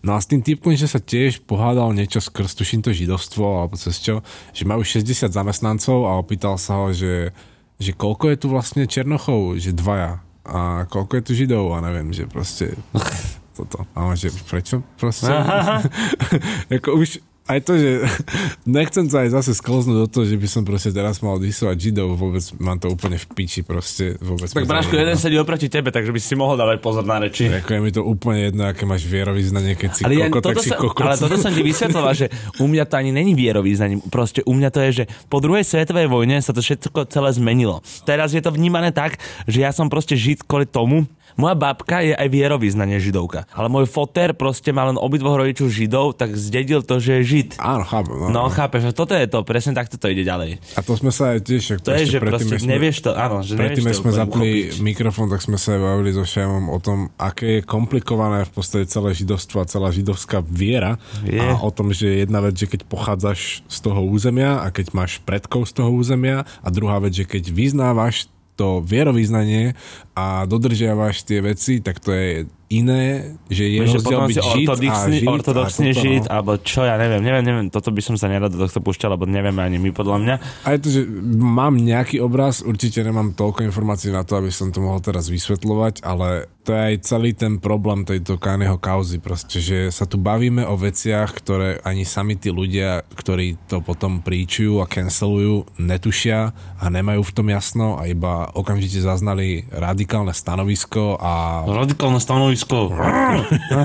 [0.00, 3.74] No a s tým typkom, že sa tiež pohádal niečo skrz, tuším to židovstvo alebo
[3.76, 7.34] cez čo, že majú 60 zamestnancov a opýtal sa ho, že,
[7.82, 10.22] že koľko je tu vlastne Černochov, že dvaja.
[10.46, 12.72] A koľko je tu Židov a neviem, že proste
[13.58, 13.84] toto.
[13.92, 15.30] A on, že prečo proste?
[16.80, 17.90] Ako už, aj to, že
[18.78, 22.14] nechcem sa aj zase sklznúť do toho, že by som proste teraz mal disovať židov,
[22.14, 24.14] vôbec mám to úplne v piči proste.
[24.22, 27.50] Vôbec Tak Braško, jeden sedí oproti tebe, takže by si mohol dávať pozor na reči.
[27.50, 30.62] Ako je mi to úplne jedno, aké máš vierovýznanie, keď si Ale, ja, kokot, tak
[30.62, 31.04] si kokot.
[31.04, 32.26] ale toto som ti vysvetloval, že
[32.62, 34.00] u mňa to ani není vierovýznaním.
[34.06, 37.82] Proste u mňa to je, že po druhej svetovej vojne sa to všetko celé zmenilo.
[38.06, 39.18] Teraz je to vnímané tak,
[39.50, 43.44] že ja som proste žid kvôli tomu, moja babka je aj vierovýznanie židovka.
[43.50, 47.48] Ale môj foter proste má len obidvoch rodičov židov, tak zdedil to, že je žid.
[47.58, 48.14] Áno, chápem.
[48.16, 48.26] No.
[48.30, 50.58] No, chápeš, že toto je to, presne takto to ide ďalej.
[50.74, 51.62] A to sme sa aj tiež...
[51.80, 54.80] To je, že proste sme- nevieš to, áno, že Predtým, nevieš to sme zapli uchopiť.
[54.80, 58.86] mikrofón, tak sme sa aj bavili so Šajmom o tom, aké je komplikované v podstate
[58.86, 60.96] celé židovstvo a celá židovská viera.
[61.22, 61.36] Je.
[61.36, 65.20] A o tom, že jedna vec, že keď pochádzaš z toho územia a keď máš
[65.20, 69.72] predkov z toho územia a druhá vec, že keď vyznávaš to vierovýznanie
[70.12, 74.68] a dodržiavaš tie veci, tak to je iné, že je Vieš, že rozdiel byť žid
[74.68, 76.30] a žid ortodoxný a toto, žid, no.
[76.30, 79.26] alebo čo, ja neviem, neviem, neviem, toto by som sa nerad do tohto púšťal, lebo
[79.26, 80.34] nevieme ani my podľa mňa.
[80.62, 81.02] A je to, že
[81.40, 86.06] mám nejaký obraz, určite nemám toľko informácií na to, aby som to mohol teraz vysvetľovať,
[86.06, 90.62] ale to je aj celý ten problém tejto Kanyeho kauzy, proste, že sa tu bavíme
[90.68, 96.84] o veciach, ktoré ani sami tí ľudia, ktorí to potom príčujú a cancelujú, netušia a
[96.92, 102.92] nemajú v tom jasno a iba okamžite zaznali radikálne stanovisko a Radikálne stanovisko.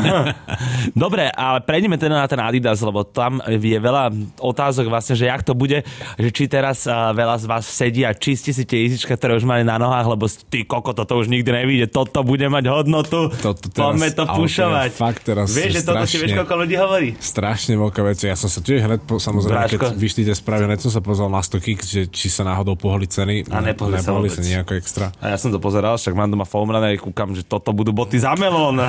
[1.06, 5.48] Dobre, ale prejdeme teda na ten Adidas, lebo tam je veľa otázok vlastne, že jak
[5.48, 5.88] to bude,
[6.20, 9.64] že či teraz veľa z vás sedí a čistí si tie izička, ktoré už mali
[9.64, 13.94] na nohách, lebo ty koko, toto už nikdy nevíde, toto bude mať hodnotu, Toto teraz-
[13.94, 14.90] poďme to to pušovať.
[14.92, 17.10] fakt teraz vieš, že toto si vieš, strašne- koľko ľudí hovorí?
[17.16, 18.18] strašne veľká vec.
[18.20, 19.82] Ja som sa tiež hneď, po, samozrejme, Bráško.
[19.82, 22.76] keď vyšli tie správy, hneď som sa pozval na 100 kix, že či sa náhodou
[22.76, 23.48] pohli ceny.
[23.48, 25.10] A nepohli nepohli sa nejako extra.
[25.18, 28.34] A ja som to pozeral, však mám doma foamrunner, kúkam, že toto budú boty za
[28.34, 28.78] melón.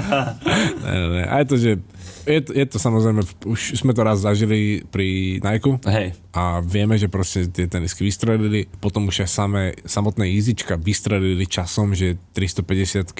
[0.78, 1.24] Ne, ne, ne.
[1.24, 1.70] A je to, že
[2.26, 6.16] je to, je to samozrejme, už sme to raz zažili pri Nike Hej.
[6.34, 11.94] a vieme, že proste tie tenisky vystrelili, potom už aj samé, samotné Easyčka vystrelili časom,
[11.94, 13.14] že 350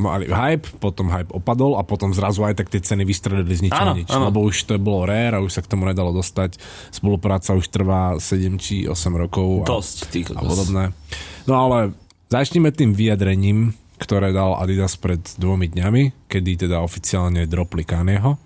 [0.00, 3.92] mali hype, potom hype opadol a potom zrazu aj tak tie ceny vystrelili z ničoho
[3.92, 4.08] nič.
[4.08, 4.32] áno.
[4.32, 6.56] Lebo už to bolo rare a už sa k tomu nedalo dostať.
[6.88, 9.68] Spolupráca už trvá 7 či 8 rokov.
[9.68, 10.96] A, Dosť, a podobné.
[11.44, 11.92] No ale
[12.32, 18.40] začneme tým vyjadrením, ktoré dal Adidas pred dvomi dňami, kedy teda oficiálne dropli Kanyeho.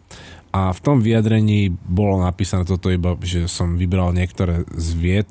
[0.54, 5.30] A v tom vyjadrení bolo napísané toto iba, že som vybral niektoré z vied.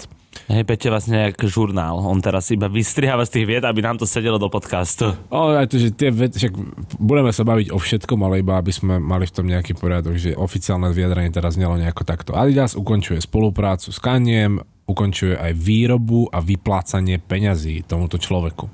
[0.49, 2.01] Hej, Peťo, vlastne jak žurnál.
[2.03, 5.13] On teraz iba vystriháva z tých vied, aby nám to sedelo do podcastu.
[5.31, 6.53] Ale aj to, že tie veci, však
[6.99, 10.35] budeme sa baviť o všetkom, ale iba aby sme mali v tom nejaký poriadok, že
[10.35, 12.35] oficiálne vyjadrenie teraz znelo nejako takto.
[12.35, 18.67] Adidas ukončuje spoluprácu s Kaniem, ukončuje aj výrobu a vyplácanie peňazí tomuto človeku.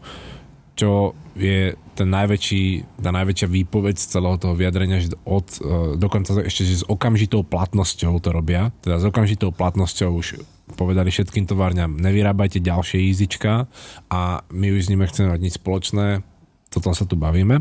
[0.80, 6.48] Čo je ten najväčší, tá najväčšia výpoveď z celého toho vyjadrenia, že od, e, dokonca
[6.48, 10.40] ešte, že s okamžitou platnosťou to robia, teda s okamžitou platnosťou už
[10.80, 13.68] povedali všetkým továrňam, nevyrábajte ďalšie jízička
[14.08, 16.24] a my už s nimi chceme mať nič spoločné,
[16.72, 17.60] o tom sa tu bavíme.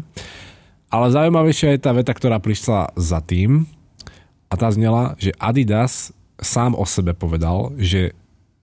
[0.88, 3.68] Ale zaujímavejšia je tá veta, ktorá prišla za tým.
[4.48, 8.16] A tá znela, že Adidas sám o sebe povedal, že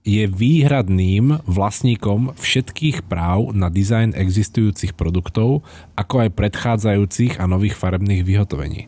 [0.06, 5.66] je výhradným vlastníkom všetkých práv na dizajn existujúcich produktov,
[5.98, 8.86] ako aj predchádzajúcich a nových farebných vyhotovení.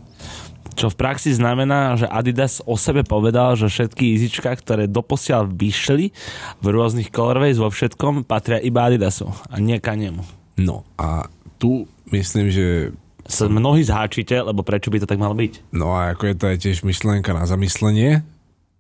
[0.79, 6.15] Čo v praxi znamená, že Adidas o sebe povedal, že všetky izička, ktoré doposiaľ vyšli
[6.63, 10.23] v rôznych colorways vo všetkom, patria iba Adidasu a nie Kaniemu.
[10.55, 11.27] No a
[11.59, 12.95] tu myslím, že
[13.29, 15.75] Sa mnohí zháčite, lebo prečo by to tak malo byť?
[15.75, 18.25] No a ako je to aj tiež myšlienka na zamyslenie,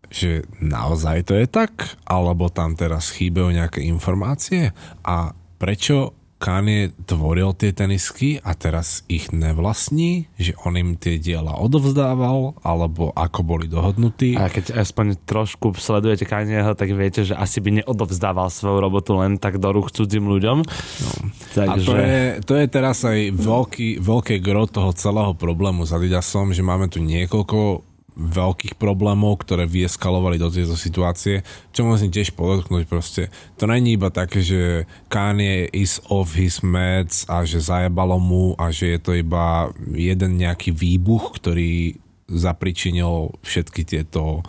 [0.09, 4.73] že naozaj to je tak, alebo tam teraz chýbajú nejaké informácie?
[5.05, 11.59] A prečo Kanye tvoril tie tenisky a teraz ich nevlastní, že on im tie diela
[11.59, 14.39] odovzdával, alebo ako boli dohodnutí.
[14.39, 19.43] A keď aspoň trošku sledujete Kanyeho, tak viete, že asi by neodovzdával svoju robotu len
[19.43, 20.63] tak do rúk cudzím ľuďom.
[21.03, 21.11] No,
[21.59, 26.55] A to je, to je teraz aj veľký, veľké gro toho celého problému s Adidasom,
[26.55, 27.88] že máme tu niekoľko
[28.19, 33.31] veľkých problémov, ktoré vyeskalovali do tejto situácie, čo musím tiež podotknúť proste.
[33.63, 38.75] To není iba také, že Kanye is off his meds a že zajebalo mu a
[38.75, 41.95] že je to iba jeden nejaký výbuch, ktorý
[42.29, 44.43] zapričinil všetky tieto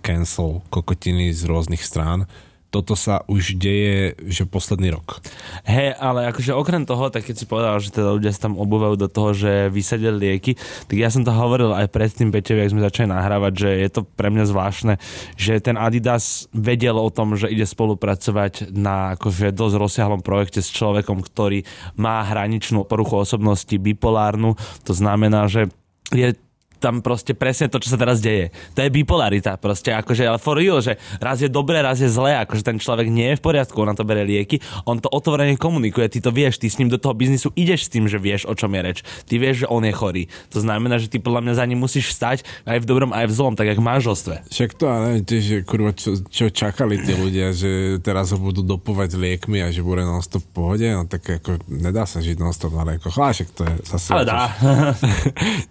[0.00, 2.30] cancel kokotiny z rôznych strán.
[2.70, 5.22] Toto sa už deje, že posledný rok.
[5.64, 8.94] Hej, ale akože okrem toho, tak keď si povedal, že teda ľudia sa tam obúvajú
[8.98, 10.58] do toho, že vysadili lieky,
[10.90, 14.00] tak ja som to hovoril aj predtým Peťovi, ak sme začali nahrávať, že je to
[14.04, 14.94] pre mňa zvláštne,
[15.38, 20.74] že ten Adidas vedel o tom, že ide spolupracovať na akože dosť rozsiahlom projekte s
[20.74, 21.62] človekom, ktorý
[21.96, 25.70] má hraničnú poruchu osobnosti, bipolárnu, to znamená, že
[26.14, 26.38] je
[26.78, 28.52] tam proste presne to, čo sa teraz deje.
[28.76, 32.36] To je bipolarita proste, akože, ale for real, že raz je dobré, raz je zlé,
[32.44, 35.56] akože ten človek nie je v poriadku, on na to bere lieky, on to otvorene
[35.56, 38.44] komunikuje, ty to vieš, ty s ním do toho biznisu ideš s tým, že vieš,
[38.44, 38.98] o čom je reč.
[39.24, 40.22] Ty vieš, že on je chorý.
[40.52, 43.32] To znamená, že ty podľa mňa za ním musíš stať aj v dobrom, aj v
[43.32, 44.34] zlom, tak jak v manželstve.
[44.52, 48.60] Však to ale tiež, že kurva, čo, čo čakali tí ľudia, že teraz ho budú
[48.60, 52.76] dopovať liekmi a že bude non-stop v pohode, no tak ako nedá sa žiť non-stop
[52.76, 53.16] na liekoch.
[53.16, 54.52] Ale však to je zase Ale dá.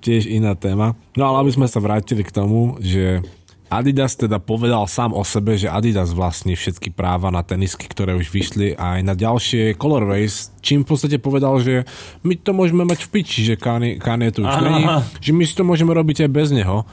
[0.02, 0.95] tiež iná téma.
[1.16, 3.24] No ale aby sme sa vrátili k tomu, že
[3.66, 8.30] Adidas teda povedal sám o sebe, že Adidas vlastní všetky práva na tenisky, ktoré už
[8.30, 11.84] vyšli aj na ďalšie colorways, čím v podstate povedal, že
[12.22, 14.64] my to môžeme mať v piči, že Kanye, Kanye tu už Aha.
[14.64, 14.84] není,
[15.18, 16.86] že my si to môžeme robiť aj bez neho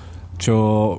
[0.42, 0.54] čo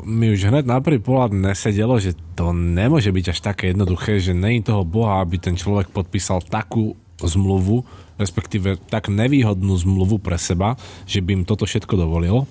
[0.07, 4.31] mi už hneď na prvý pohľad nesedelo, že to nemôže byť až také jednoduché, že
[4.31, 7.83] není toho boha, aby ten človek podpísal takú zmluvu,
[8.15, 12.47] respektíve tak nevýhodnú zmluvu pre seba, že by im toto všetko dovolil.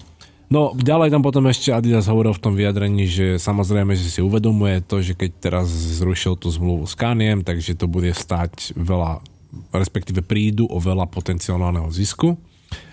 [0.53, 4.85] No, ďalej tam potom ešte Adidas hovoril v tom vyjadrení, že samozrejme, že si uvedomuje
[4.85, 9.25] to, že keď teraz zrušil tú zmluvu s Kaniem, takže to bude stať veľa,
[9.73, 12.37] respektíve prídu o veľa potenciálneho zisku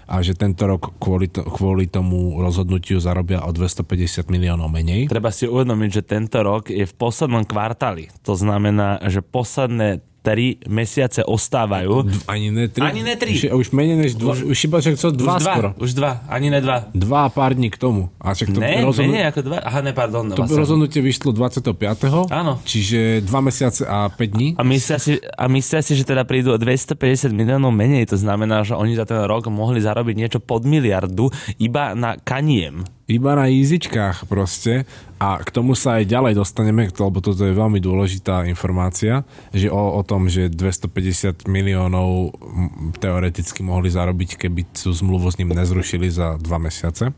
[0.09, 5.11] a že tento rok kvôli, to, kvôli tomu rozhodnutiu zarobia o 250 miliónov menej.
[5.11, 8.07] Treba si uvedomiť, že tento rok je v poslednom kvartáli.
[8.23, 12.03] To znamená, že posledné tri mesiace ostávajú.
[12.25, 12.81] Ani ne tri.
[12.81, 13.31] Ani ne tri.
[13.31, 15.69] Už, už menej než dva, už, iba však co, dva, už dva, skoro.
[15.77, 16.77] už dva, ani ne dva.
[16.91, 18.11] Dva a pár dní k tomu.
[18.17, 19.57] A však to, Ne, rozhodnu- menej ako dva.
[19.59, 20.27] Aha, ne, pardon.
[20.27, 20.59] to vlastne.
[20.59, 22.27] rozhodnutie vyšlo 25.
[22.27, 22.59] Áno.
[22.61, 24.47] Čiže dva mesiace a 5 dní.
[24.53, 26.99] A myslia, si, a myslia si, že teda prídu o 250
[27.31, 28.03] miliónov menej.
[28.05, 32.83] To znamená, že oni za ten rok mohli zarobiť niečo pod miliardu iba na kaniem.
[33.09, 34.85] Iba na jízičkách proste.
[35.17, 39.99] A k tomu sa aj ďalej dostaneme, lebo toto je veľmi dôležitá informácia, že o,
[39.99, 42.37] o tom, že 250 miliónov
[43.01, 47.11] teoreticky mohli zarobiť, keby tú zmluvu s ním nezrušili za dva mesiace.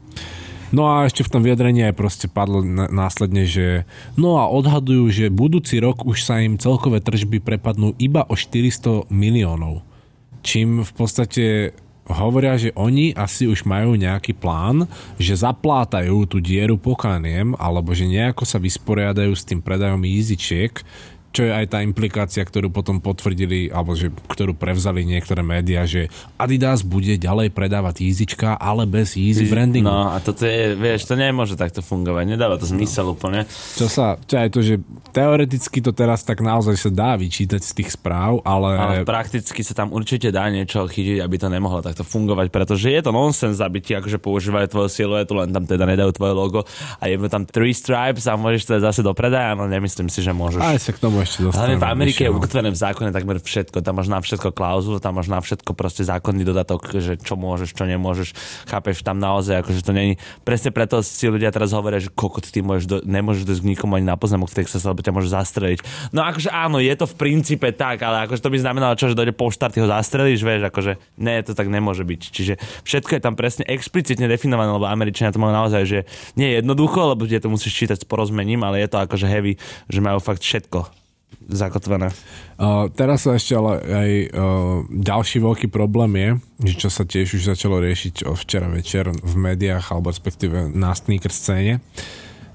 [0.71, 3.83] No a ešte v tom vyjadrení aj proste padlo následne, že
[4.15, 9.11] no a odhadujú, že budúci rok už sa im celkové tržby prepadnú iba o 400
[9.11, 9.83] miliónov.
[10.41, 11.45] Čím v podstate
[12.13, 14.85] hovoria, že oni asi už majú nejaký plán,
[15.17, 20.71] že zaplátajú tú dieru pokaniem, alebo že nejako sa vysporiadajú s tým predajom jízičiek,
[21.31, 26.11] čo je aj tá implikácia, ktorú potom potvrdili, alebo že, ktorú prevzali niektoré médiá, že
[26.35, 29.87] Adidas bude ďalej predávať jízička, ale bez Yeezy brandingu.
[29.87, 32.35] No a toto je, vieš, to nemôže takto fungovať.
[32.35, 33.47] Nedáva to zmysel úplne.
[33.79, 34.75] Čo sa, čo aj to, že
[35.15, 38.69] teoreticky to teraz tak naozaj sa dá vyčítať z tých správ, ale...
[38.75, 42.99] Ale prakticky sa tam určite dá niečo chytiť, aby to nemohlo takto fungovať, pretože je
[42.99, 46.59] to nonsens, aby ti akože používajú tvoju siluetu, len tam teda nedajú tvoje logo
[46.99, 50.35] a jebnú tam three stripes a môžeš to zase do predaja, no nemyslím si, že
[50.35, 50.59] môžeš.
[50.59, 51.77] Aj sa k tomu ešte dostaneme.
[51.77, 53.85] v Amerike je ukotvené v zákone takmer všetko.
[53.85, 57.77] Tam máš na všetko klauzulu, tam máš na všetko proste zákonný dodatok, že čo môžeš,
[57.77, 58.33] čo nemôžeš.
[58.67, 60.17] Chápeš, tam naozaj, akože to není.
[60.41, 63.97] Presne preto si ľudia teraz hovoria, že kokot, ty môžeš do, nemôžeš dojsť k nikomu
[63.97, 65.79] ani na pozemok v Texase, lebo ťa môže zastreliť.
[66.11, 69.17] No akože áno, je to v princípe tak, ale akože to by znamenalo čo, že
[69.17, 72.21] dojde po štart, ty ho zastrelíš, vieš, akože ne, to tak nemôže byť.
[72.31, 72.53] Čiže
[72.83, 75.99] všetko je tam presne explicitne definované, lebo Američania to majú naozaj, že
[76.35, 79.55] nie je jednoducho, lebo je to musíš čítať s porozmením, ale je to akože heavy,
[79.87, 81.01] že majú fakt všetko
[81.49, 82.13] zakotvené.
[82.59, 84.29] Uh, teraz sa ešte ale aj uh,
[84.89, 86.29] ďalší veľký problém je,
[86.71, 91.33] že čo sa tiež už začalo riešiť včera večer v médiách alebo respektíve na sneaker
[91.33, 91.81] scéne,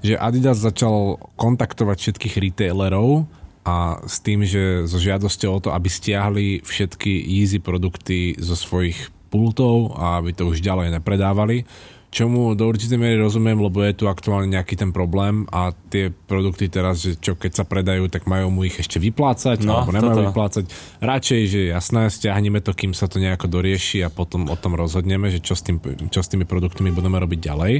[0.05, 3.27] že Adidas začal kontaktovať všetkých retailerov
[3.67, 9.11] a s tým, že so žiadosťou o to, aby stiahli všetky Yeezy produkty zo svojich
[9.27, 11.67] pultov a aby to už ďalej nepredávali.
[12.07, 16.71] Čomu do určitej miery rozumiem, lebo je tu aktuálne nejaký ten problém a tie produkty
[16.71, 20.15] teraz, že čo keď sa predajú, tak majú mu ich ešte vyplácať No, alebo nemajú
[20.15, 20.27] toto.
[20.31, 20.63] vyplácať.
[21.03, 25.27] Radšej, že jasné, stiahneme to, kým sa to nejako dorieši a potom o tom rozhodneme,
[25.27, 27.73] že čo s, tým, čo s tými produktami budeme robiť ďalej.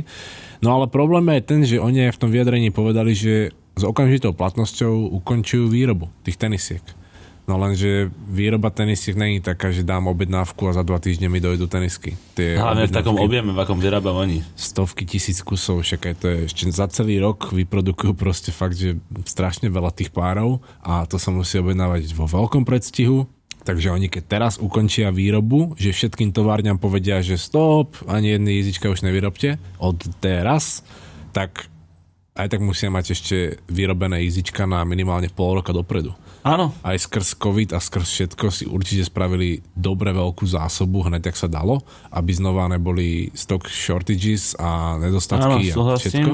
[0.59, 4.35] No ale problém je ten, že oni aj v tom vyjadrení povedali, že s okamžitou
[4.35, 6.83] platnosťou ukončujú výrobu tých tenisiek.
[7.47, 11.71] No lenže výroba tenisiek není taká, že dám objednávku a za dva týždne mi dojdu
[11.71, 12.19] tenisky.
[12.35, 14.43] Tie Hlavne v takom objeme, v akom vyrábajú oni.
[14.59, 18.99] stovky tisíc kusov, však aj to je ešte za celý rok vyprodukujú proste fakt, že
[19.23, 23.31] strašne veľa tých párov a to sa musí objednávať vo veľkom predstihu.
[23.63, 28.91] Takže oni keď teraz ukončia výrobu, že všetkým továrňam povedia, že stop, ani jedný jízička
[28.91, 30.83] už nevyrobte od teraz,
[31.31, 31.71] tak
[32.35, 36.11] aj tak musia mať ešte vyrobené jízička na minimálne pol roka dopredu
[36.47, 36.71] Áno.
[36.81, 41.51] aj skrz COVID a skrz všetko si určite spravili dobre veľkú zásobu, hneď jak sa
[41.51, 41.83] dalo,
[42.15, 46.31] aby znova neboli stock shortages a nedostatky Áno, a všetko.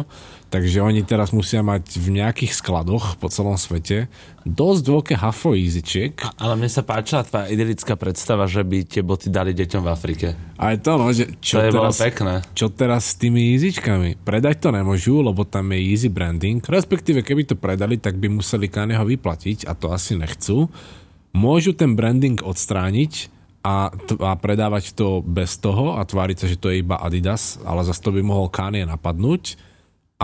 [0.54, 4.06] Takže oni teraz musia mať v nejakých skladoch po celom svete
[4.46, 6.14] dosť veľké hafo easyčiek.
[6.38, 10.28] Ale mne sa páčila tvoja idylická predstava, že by tie boty dali deťom v Afrike.
[10.62, 12.46] Aj to, no, že čo, To teraz, pekné.
[12.54, 14.22] čo teraz s tými easyčkami?
[14.22, 16.62] Predať to nemôžu, lebo tam je easy branding.
[16.62, 20.70] Respektíve, keby to predali, tak by museli Kanyeho vyplatiť a to asi nechcú.
[21.34, 23.34] Môžu ten branding odstrániť
[23.66, 27.58] a, t- a predávať to bez toho a tváriť sa, že to je iba Adidas,
[27.66, 29.73] ale zase to by mohol Kanye napadnúť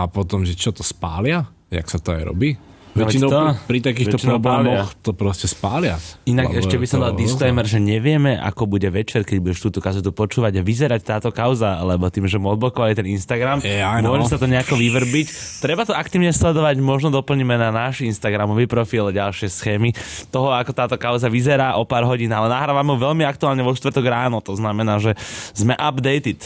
[0.00, 1.44] a potom, že čo to spália?
[1.68, 2.56] Jak sa to aj robí?
[2.90, 3.40] No Väčšinou to.
[3.70, 5.94] pri, takýchto problémoch to proste spália.
[6.26, 9.78] Inak Lebo ešte by som dal disclaimer, že nevieme, ako bude večer, keď budeš túto
[9.78, 14.02] kazetu počúvať a vyzerať táto kauza, lebo tým, že mu odblokovali ten Instagram, Je, aj
[14.02, 14.18] no.
[14.18, 15.26] môže sa to nejako vyvrbiť.
[15.62, 19.94] Treba to aktívne sledovať, možno doplníme na náš Instagramový profil ďalšie schémy
[20.34, 24.42] toho, ako táto kauza vyzerá o pár hodín, ale nahrávame veľmi aktuálne vo štvrtok ráno,
[24.42, 25.14] to znamená, že
[25.54, 26.42] sme updated.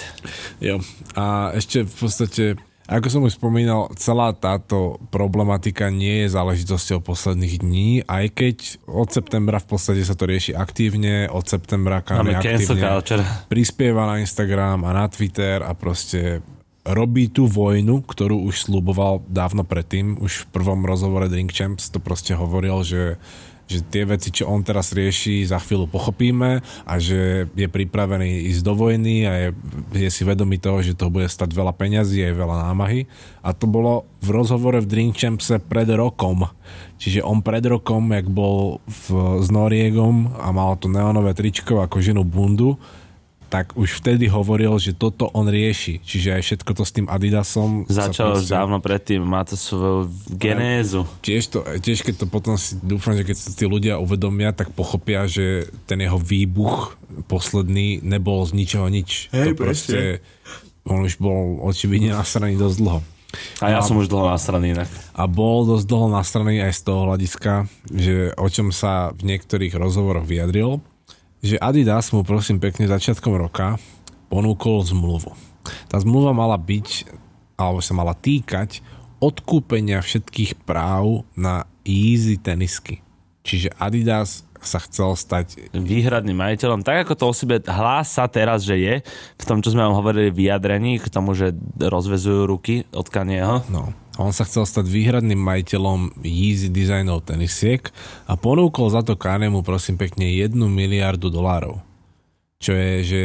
[0.60, 0.84] Jo.
[1.16, 2.44] A ešte v podstate,
[2.84, 9.08] ako som už spomínal, celá táto problematika nie je záležitosťou posledných dní, aj keď od
[9.08, 13.00] septembra v podstate sa to rieši aktívne, od septembra Kanye aktívne
[13.48, 16.44] prispieva na Instagram a na Twitter a proste
[16.84, 20.20] robí tú vojnu, ktorú už slúboval dávno predtým.
[20.20, 23.16] Už v prvom rozhovore Drink Champs to proste hovoril, že
[23.64, 28.62] že tie veci, čo on teraz rieši, za chvíľu pochopíme a že je pripravený ísť
[28.62, 29.48] do vojny a je,
[29.96, 33.08] je si vedomý toho, že to bude stať veľa peňazí aj veľa námahy.
[33.40, 36.48] A to bolo v rozhovore v Drink Champse pred rokom.
[37.00, 39.04] Čiže on pred rokom, jak bol v,
[39.40, 42.80] s Noriegom a mal to neonové tričko a koženú bundu,
[43.48, 46.02] tak už vtedy hovoril, že toto on rieši.
[46.02, 47.86] Čiže aj všetko to s tým Adidasom...
[47.86, 51.06] Začalo už dávno predtým, má to svoju genézu.
[51.22, 54.74] Tiež, to, tiež keď to potom si dúfam, že keď sa tí ľudia uvedomia, tak
[54.74, 56.98] pochopia, že ten jeho výbuch
[57.30, 59.30] posledný nebol z ničoho nič.
[59.30, 60.00] Hej, to proste,
[60.82, 63.00] on už bol očividne nasraný dosť dlho.
[63.62, 64.90] A ja som už dlho nasraný inak.
[65.14, 67.52] A bol dosť dlho nasraný aj z toho hľadiska,
[67.90, 70.78] že o čom sa v niektorých rozhovoroch vyjadril,
[71.44, 73.76] že Adidas mu prosím pekne začiatkom roka
[74.32, 75.36] ponúkol zmluvu.
[75.92, 77.04] Tá zmluva mala byť,
[77.60, 78.80] alebo sa mala týkať
[79.20, 83.04] odkúpenia všetkých práv na Easy tenisky.
[83.44, 88.76] Čiže Adidas sa chcel stať výhradným majiteľom, tak ako to o sebe hlása teraz, že
[88.80, 88.94] je,
[89.40, 93.64] v tom, čo sme vám hovorili vyjadrení, k tomu, že rozvezujú ruky od Kanyeho.
[93.68, 93.92] No.
[94.14, 97.90] On sa chcel stať výhradným majiteľom Yeezy dizajnov tenisiek
[98.30, 101.82] a ponúkol za to Kanemu prosím pekne 1 miliardu dolárov.
[102.62, 103.22] Čo je, že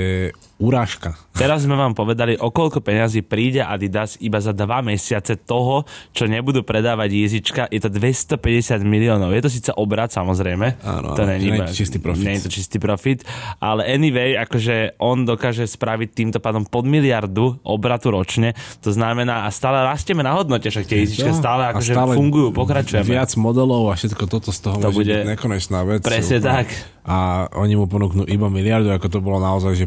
[0.60, 1.16] urážka.
[1.40, 6.28] Teraz sme vám povedali, o koľko peňazí príde Adidas iba za dva mesiace toho, čo
[6.28, 7.72] nebudú predávať Jezička.
[7.72, 9.32] Je to 250 miliónov.
[9.32, 10.84] Je to síce obrad, samozrejme.
[10.84, 12.24] Áno, to nie je čistý profit.
[12.28, 13.24] Nie je to čistý profit.
[13.64, 18.52] Ale anyway, akože on dokáže spraviť týmto pádom pod miliardu obratu ročne.
[18.84, 23.08] To znamená, a stále rastieme na hodnote, však tie Jezička stále akože stále fungujú, pokračujeme.
[23.08, 26.04] Viac modelov a všetko toto z toho To môže bude byť nekonečná vec.
[26.04, 26.52] presne Úplne.
[26.52, 26.68] tak.
[27.10, 29.86] A oni mu ponúknú iba miliardu, ako to bolo naozaj, že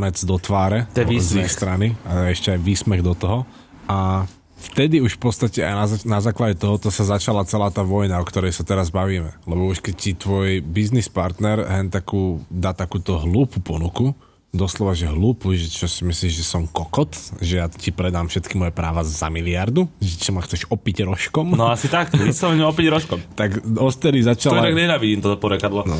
[0.00, 3.44] plúvanec do tváre To z ich strany a ešte aj výsmech do toho.
[3.84, 4.24] A
[4.56, 5.86] vtedy už v podstate aj na,
[6.16, 9.36] na základe tohoto sa začala celá tá vojna, o ktorej sa teraz bavíme.
[9.44, 14.16] Lebo už keď ti tvoj biznis partner hen takú, dá takúto hlúpu ponuku,
[14.50, 18.58] doslova, že hlúpu, že čo si myslíš, že som kokot, že ja ti predám všetky
[18.58, 22.90] moje práva za miliardu, že čo ma chceš opiť rožkom, No asi tak, vyslovene opäť
[22.90, 23.18] rožkom.
[23.40, 24.66] tak ostedy To začala...
[24.66, 25.86] inak nenávidím toto porekadlo.
[25.86, 25.96] No.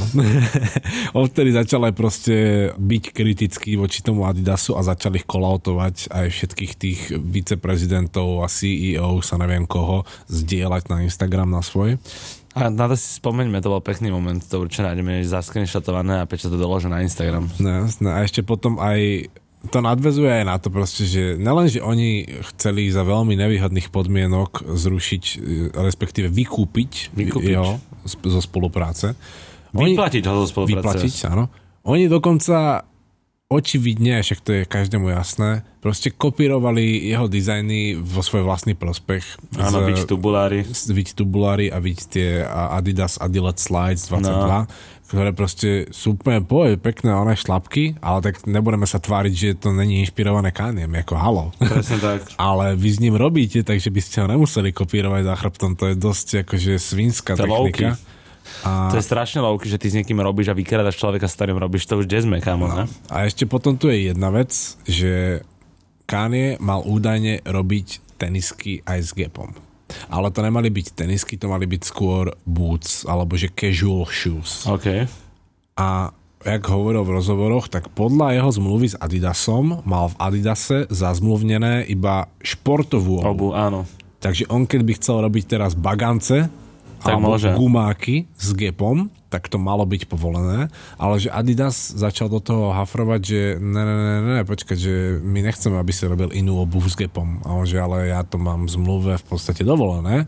[1.23, 2.35] Odtedy začal aj proste
[2.75, 9.23] byť kritický voči tomu Adidasu a začal ich kolautovať aj všetkých tých viceprezidentov a CEO,
[9.23, 12.03] sa neviem koho, zdieľať na Instagram na svoj.
[12.61, 16.47] A na to si spomeňme, to bol pekný moment, to určite nájdeme zaskrinšotované a pečo
[16.47, 17.49] to doloží na Instagram.
[17.57, 18.09] No, jasné.
[18.09, 19.33] A ešte potom aj
[19.63, 24.65] to nadvezuje aj na to proste, že nelen, že oni chceli za veľmi nevýhodných podmienok
[24.67, 25.37] zrušiť, e,
[25.75, 27.53] respektíve vykúpiť, Vykúpiť.
[27.53, 29.13] Jo, sp- zo spolupráce.
[29.73, 31.05] Oni- Vyplatiť ho zo spolupráce.
[31.05, 31.53] Vyplatiť, áno.
[31.85, 32.85] Oni dokonca
[33.51, 39.27] očividne, však to je každému jasné, proste kopírovali jeho dizajny vo svoj vlastný prospech.
[39.59, 40.63] Áno, byť tubulári.
[40.71, 44.71] Viť tubulári a viť tie Adidas Adilet Slides 22, no.
[45.11, 49.75] ktoré proste sú úplne poje, pekné oné šlapky, ale tak nebudeme sa tváriť, že to
[49.75, 51.45] není inšpirované Kaniem, ako halo.
[51.59, 52.31] Presne tak.
[52.39, 55.99] Ale vy s ním robíte, takže by ste ho nemuseli kopírovať za chrbtom, to je
[55.99, 57.99] dosť akože svinská To je
[58.41, 58.91] technika.
[58.91, 61.87] To je strašne lovky, že ty s niekým robíš a vykradaš človeka, s ktorým robíš,
[61.87, 62.85] to už jazzme, kámo, no.
[63.13, 64.53] A ešte potom tu je jedna vec,
[64.85, 65.45] že
[66.11, 69.55] Kanye mal údajne robiť tenisky aj s Gapom.
[70.11, 74.67] Ale to nemali byť tenisky, to mali byť skôr boots, alebo že casual shoes.
[74.67, 75.07] OK.
[75.79, 75.89] A
[76.41, 82.33] jak hovoril v rozhovoroch, tak podľa jeho zmluvy s Adidasom mal v Adidase zazmluvnené iba
[82.41, 83.29] športovú obu.
[83.29, 83.85] Obu, áno.
[84.21, 86.49] Takže on keď by chcel robiť teraz bagance
[87.01, 87.51] Tak alebo môže.
[87.57, 93.21] gumáky s gepom, tak to malo byť povolené, ale že Adidas začal do toho hafrovať,
[93.23, 96.99] že ne, ne, ne, ne, počkať, že my nechceme, aby si robil inú obuv s
[96.99, 97.41] gepom.
[97.47, 100.27] A on, že ale ja to mám v zmluve v podstate dovolené.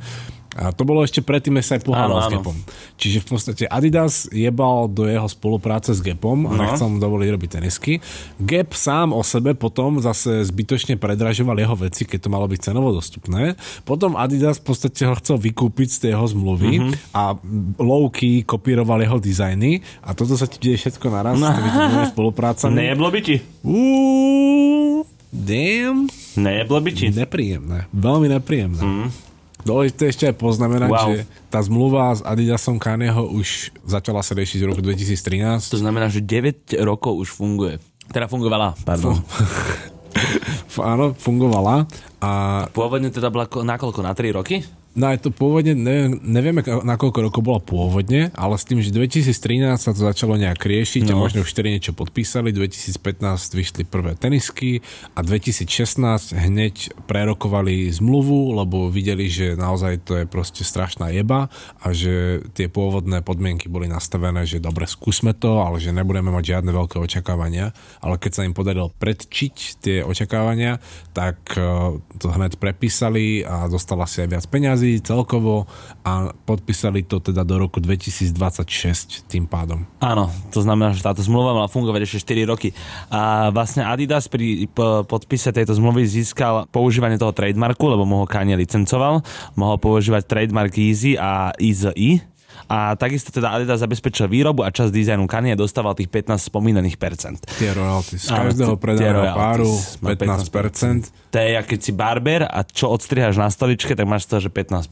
[0.55, 2.31] A to bolo ešte predtým, než sa aj pohádal Áno, s.
[2.31, 2.57] Gapom.
[2.95, 6.61] Čiže v podstate Adidas jebal do jeho spolupráce s Gapom a No.
[6.63, 8.05] nechcel mu dovoliť robiť tenisky.
[8.39, 12.91] Gap sám o sebe potom zase zbytočne predražoval jeho veci, keď to malo byť cenovo
[12.91, 13.57] dostupné.
[13.83, 16.93] Potom Adidas v podstate ho chcel vykúpiť z tej jeho zmluvy Mhm.
[17.11, 17.33] a
[17.79, 21.71] low-key kopíroval jeho dizajny a toto sa ti deje všetko naraz s tými
[22.09, 22.77] spoluprácami.
[22.77, 23.37] Nejeblo by ti?
[23.63, 26.07] Uú, damn.
[26.35, 27.07] Nejeblo by ti?
[27.09, 27.89] Nepríjemné.
[27.91, 28.83] Veľmi nepríjemné.
[28.83, 29.09] Mm.
[29.63, 31.07] Dôležité ešte aj poznamenať, Wow.
[31.09, 31.15] že
[31.47, 35.71] tá zmluva s Adidasom Kanyeho už začala sa riešiť v roku 2013.
[35.71, 37.79] To znamená, že 9 rokov už funguje.
[38.09, 39.23] Teda fungovala, pardon.
[40.67, 41.87] F- áno, fungovala.
[42.19, 42.31] A
[42.69, 44.01] Pôvodne teda bola ko- na koľko?
[44.01, 44.67] Na 3 roky?
[44.93, 48.93] No aj to pôvodne, ne, nevieme na koľko rokov bola pôvodne, ale s tým, že
[48.93, 51.13] 2013 sa to začalo nejak riešiť no.
[51.13, 51.25] a No.
[51.25, 54.85] možno už vtedy niečo podpísali, 2015 vyšli prvé tenisky
[55.17, 61.49] a 2016 hneď prerokovali zmluvu, lebo videli, že naozaj to je proste strašná jeba
[61.81, 66.59] a že tie pôvodné podmienky boli nastavené, že dobre, skúsme to, ale že nebudeme mať
[66.59, 67.73] žiadne veľké očakávania,
[68.05, 70.83] ale keď sa im podarilo predčiť tie očakávania,
[71.17, 71.65] tak eh,
[72.21, 74.45] to hneď prepísali a dostala si aj viac
[74.83, 75.71] peňazí celkovo
[76.03, 79.87] a podpísali to teda do roku 2026 tým pádom.
[80.03, 82.75] Áno, to znamená, že táto zmluva mala fungovať ešte 4 roky.
[83.07, 84.67] A vlastne Adidas pri
[85.07, 89.23] podpise tejto zmluvy získal používanie toho trademarku, lebo mu ho Kanye licencoval.
[89.55, 92.19] Mohol používať trademark Easy a Easy.
[92.73, 97.45] A takisto teda Adidas zabezpečil výrobu a časť dizajnu Kanye dostával tých 15 spomínaných percent.
[97.61, 98.25] Tie royalties.
[98.25, 99.69] Z každého predaného páru
[100.01, 101.13] má 15%.
[101.33, 104.89] To je, keď si barber a čo odstriháš na stoličke, tak máš toho, že 15%.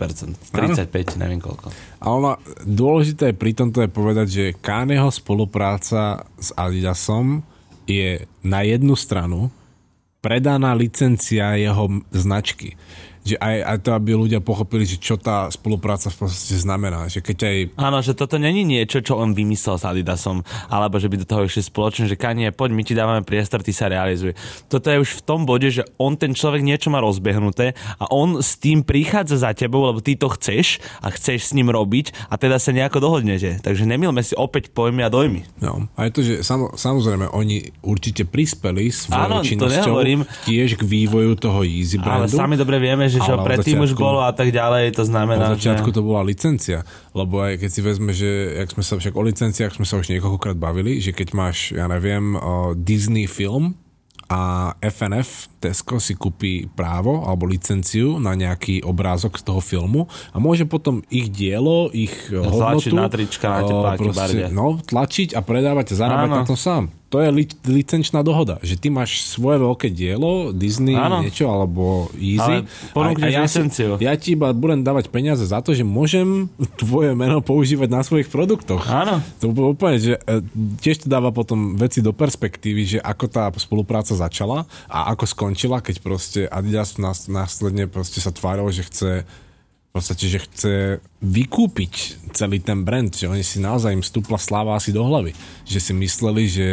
[0.53, 1.73] 35, neviem koľko.
[2.05, 2.37] A ona,
[2.69, 7.41] dôležité je pri tomto je povedať, že Kanyeho spolupráca s Adidasom
[7.89, 9.49] je na jednu stranu
[10.21, 12.77] predaná licencia jeho značky.
[13.21, 17.05] Že aj, aj to, aby ľudia pochopili, že čo tá spolupráca v podstate znamená.
[17.13, 20.41] Že keď aj Áno, že toto není niečo, čo on vymyslel s Adidasom,
[20.73, 23.77] alebo že by do toho išli spoločne, že Kanye, poď, my ti dávame priestor, ty
[23.77, 24.33] sa realizuj.
[24.73, 28.41] Toto je už v tom bode, že on, ten človek niečo má rozbehnuté a on
[28.41, 32.41] s tým prichádza za tebou, lebo ty to chceš a chceš s ním robiť a
[32.41, 33.61] teda sa nejako dohodnete.
[33.61, 35.45] Takže nemilme si opäť pojmy a dojmy.
[35.61, 39.95] No, a je to, že samo, samozrejme, oni určite prispeli svojou Áno, činnosťou
[40.49, 42.37] tiež k vývoju toho Yeezy Ale brandu.
[42.39, 45.91] sami dobre vieme, že čo predtým už bolo a tak ďalej, to znamená, Od začiatku
[45.91, 45.97] že...
[45.99, 49.75] to bola licencia, lebo aj keď si vezme, že jak sme sa však o licenciách
[49.75, 52.39] sme sa už niekoľkokrát bavili, že keď máš, ja neviem,
[52.79, 53.75] Disney film
[54.31, 60.39] a FNF Tesco si kúpi právo alebo licenciu na nejaký obrázok z toho filmu a
[60.39, 64.45] môže potom ich dielo, ich Tlačiť hodnotu na trička, na tepláky, barde.
[64.55, 66.39] no, tlačiť a predávať a zarábať Áno.
[66.39, 66.95] na to sám.
[67.11, 71.27] To je li- licenčná dohoda, že ty máš svoje veľké dielo, Disney, Áno.
[71.27, 72.39] niečo, alebo Easy.
[72.39, 73.91] Ale ponúkneš ja, licenciu.
[73.99, 76.47] ja ti iba budem dávať peniaze za to, že môžem
[76.81, 78.87] tvoje meno používať na svojich produktoch.
[78.87, 79.19] Áno.
[79.43, 80.39] To bolo úplne, že e,
[80.79, 85.83] tiež to dáva potom veci do perspektívy, že ako tá spolupráca začala a ako skončila,
[85.83, 89.11] keď proste Adidas nás, následne proste sa tváril, že chce
[89.91, 90.75] v podstate, že chce
[91.19, 91.95] vykúpiť
[92.31, 95.35] celý ten brand, že oni si naozaj im stúpla sláva asi do hlavy,
[95.67, 96.69] že si mysleli, že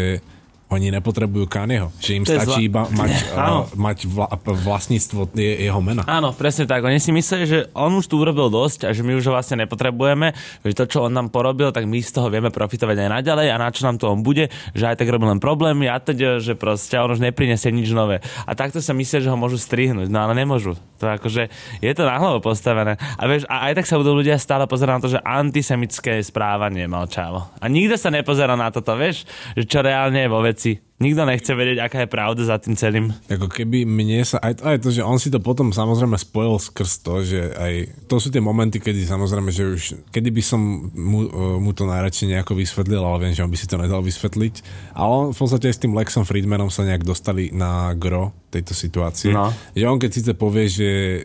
[0.67, 5.63] oni nepotrebujú Kanyeho, že im To stačí zla- iba mať, uh, mať vla, vlastníctvo je,
[5.63, 6.03] jeho mena.
[6.03, 6.83] Áno, presne tak.
[6.83, 9.63] Oni si mysleli, že on už tu urobil dosť a že my už ho vlastne
[9.63, 10.35] nepotrebujeme,
[10.67, 13.55] že to, čo on nám porobil, tak my z toho vieme profitovať aj naďalej a
[13.55, 16.59] na čo nám to on bude, že aj tak robil len problémy a teď, že
[16.59, 18.19] proste on už neprinesie nič nové.
[18.43, 20.75] A takto sa myslia, že ho môžu strihnúť, no ale nemôžu.
[20.99, 21.47] To akože
[21.79, 22.99] je to na hlavu postavené.
[23.15, 26.89] A vieš, a aj tak sa budú ľudia stále pozerať na to, že antisemické správanie
[26.89, 27.47] mal čavo.
[27.61, 30.56] A nikto sa nepozerá na toto, vieš, že čo reálne je vo veci.
[30.97, 33.13] Nikto nechce vedieť, aká je pravda za tým celým.
[33.29, 37.05] Ako keby mne sa, aj, aj to, že on si to potom samozrejme spojil skrz
[37.05, 37.73] to, že aj,
[38.09, 41.85] to sú tie momenty, kedy samozrejme, že už, kedy by som mu, e, mu to
[41.85, 44.55] najradšej nejako vysvetlil, ale viem, že on by si to nedal vysvetliť.
[44.97, 48.73] Ale on v podstate aj s tým Lexom Friedmanom sa nejak dostali na gro tejto
[48.73, 49.29] situácie.
[49.29, 49.53] No.
[49.77, 51.19] Že on keď síce povie, že e,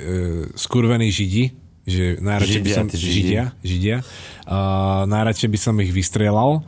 [0.52, 2.86] skurvení židi, že najradšej by Židia, som...
[2.86, 3.14] tí Židi.
[3.16, 3.96] Židia, Židia.
[4.46, 6.62] Uh, najradšej by som ich vystrelal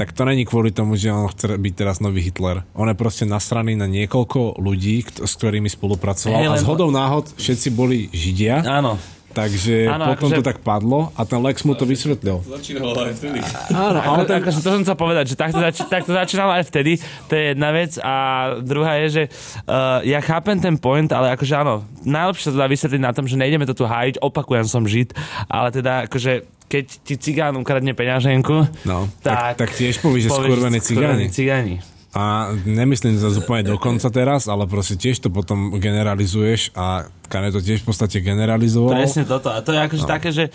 [0.00, 2.64] tak to není kvôli tomu, že on chce byť teraz nový Hitler.
[2.72, 6.88] On je proste nasraný na niekoľko ľudí, s ktorými spolupracoval Hej, a lebo- z hodou
[6.88, 8.64] náhod všetci boli Židia.
[8.64, 8.96] Áno.
[9.30, 12.42] Takže Áno, potom akože- to tak padlo a ten Lex mu to vysvetlil.
[12.42, 13.38] Začínalo aj vtedy.
[13.70, 16.98] Áno, Ale akože to som chcel povedať, že takto, zač- takto začínalo aj vtedy,
[17.30, 18.14] to je jedna vec a
[18.58, 19.22] druhá je, že
[19.70, 23.30] uh, ja chápem ten point, ale akože áno, najlepšie sa to dá vysvetliť na tom,
[23.30, 25.14] že nejdeme to tu hájiť, opakujem som žid,
[25.46, 30.78] ale teda akože keď ti cigán ukradne peňaženku, No, tak- tak tiež povieš, že skurvení
[30.78, 31.26] cigáni.
[31.28, 31.76] cigáni.
[32.10, 37.54] A nemyslím to úplne do konca teraz, ale proste tiež to potom generalizuješ a Kane
[37.54, 38.98] to tiež v podstate generalizoval.
[38.98, 39.54] Presne toto.
[39.54, 40.10] A to je akože no.
[40.10, 40.50] také, že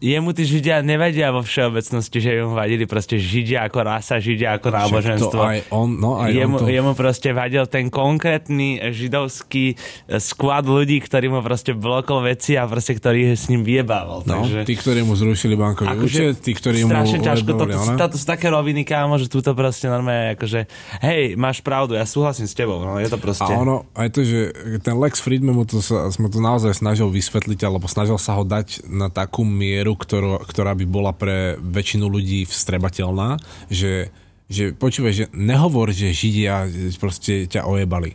[0.00, 4.72] jemu tí židia nevadia vo všeobecnosti, že mu vadili proste židia ako rasa, židia ako
[4.72, 5.40] náboženstvo.
[5.44, 6.72] Aj on, no aj jemu, on to...
[6.72, 12.64] jemu proste vadil ten konkrétny židovský e, squad ľudí, ktorý mu proste blokol veci a
[12.64, 14.24] proste ktorý s ním vyjebával.
[14.24, 14.64] No, Takže...
[14.64, 18.24] tí, ktorí mu zrušili bankový Akože účet, tí, ktorí mu strašne ťažko, toto, toto sú
[18.24, 20.64] také roviny, kámo, že túto proste normálne akože,
[21.04, 23.52] hej, máš pravdu, ja súhlasím s tebou, no je to proste...
[23.52, 27.08] A ono, aj to, že ten Lex Friedman mu to sa, sme to naozaj snažil
[27.08, 32.06] vysvetliť, alebo snažil sa ho dať na takú mieru, ktorú, ktorá by bola pre väčšinu
[32.10, 33.40] ľudí vstrebateľná,
[33.70, 34.10] že,
[34.50, 38.14] že počúvaj, že nehovor, že Židia proste ťa ojebali.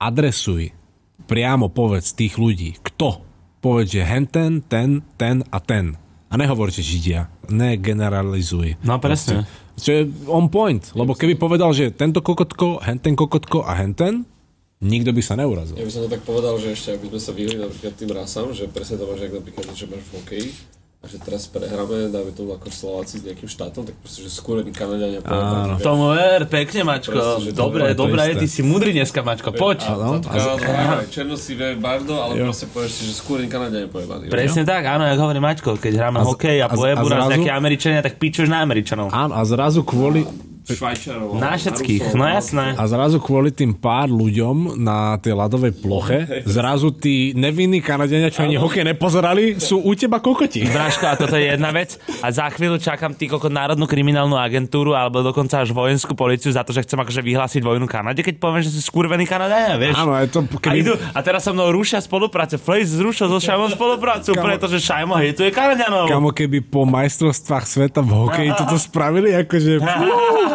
[0.00, 0.74] Adresuj,
[1.26, 3.22] priamo povedz tých ľudí, kto.
[3.62, 5.02] Povedz, že hen ten, ten,
[5.54, 5.94] a ten.
[6.32, 7.30] A nehovor, že Židia.
[7.52, 8.80] Negeneralizuj.
[8.82, 9.44] No presne.
[9.76, 14.24] Čo je on point, lebo keby povedal, že tento kokotko, henten kokotko a henten,
[14.82, 15.78] nikto by sa neurazil.
[15.78, 18.50] Ja by som to tak povedal, že ešte aby sme sa vyhli napríklad tým rasám,
[18.50, 20.48] že presne to máš, jak napríklad, že máš v hokeji,
[21.02, 24.62] a že teraz prehráme, dáme tomu ako Slováci s nejakým štátom, tak proste, že skôr
[24.70, 25.74] Kanadiania Áno.
[25.82, 27.18] Tomu ver, pekne, Mačko.
[27.18, 28.38] Proste, dobre, to je to dobre, isté.
[28.38, 29.82] ty si múdry dneska, Mačko, poď.
[29.90, 30.22] Áno.
[31.10, 34.30] Černo si vie bardo, ale proste povieš si, že skôr Kanadiania pojebaní.
[34.30, 37.98] Presne tak, áno, jak hovorí Maťko, keď hráme hokej a a pojebu nás nejaké Američania,
[37.98, 39.10] tak pičuješ na Američanov.
[39.10, 40.22] Áno, a zrazu kvôli,
[40.62, 41.42] Švajčarov.
[41.42, 42.78] Na všetkých, no jasné.
[42.78, 46.18] a zrazu kvôli tým pár ľuďom na tej ľadovej ploche,
[46.56, 50.62] zrazu tí nevinní Kanadiania, čo ani hokej nepozerali, sú u teba kokoti.
[50.62, 51.98] Bráško, a toto je jedna vec.
[52.22, 56.62] A za chvíľu čakám ty koko Národnú kriminálnu agentúru alebo dokonca až vojenskú policiu za
[56.62, 59.98] to, že chcem akože vyhlásiť vojnu Kanade, keď poviem, že sú skurvení Kanadania, vieš.
[59.98, 62.54] Áno, je to, A, keby, idú, a teraz so mnou rušia spolupráce.
[62.54, 66.06] Flaze zrušil so Šajmom spoluprácu, Kamo- pretože Šajmo hejtuje Kanadianov.
[66.06, 69.82] Kamo, keby po majstrovstvách sveta v hokeji toto spravili, akože...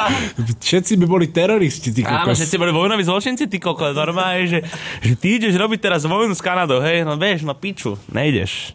[0.59, 2.39] Všetci by boli teroristi, ty Áno, kokos.
[2.39, 4.59] všetci boli vojnoví zločinci, ty koko, normálne, že,
[4.99, 8.73] že ty ideš robiť teraz vojnu s Kanadou, hej, no vieš, no piču, nejdeš.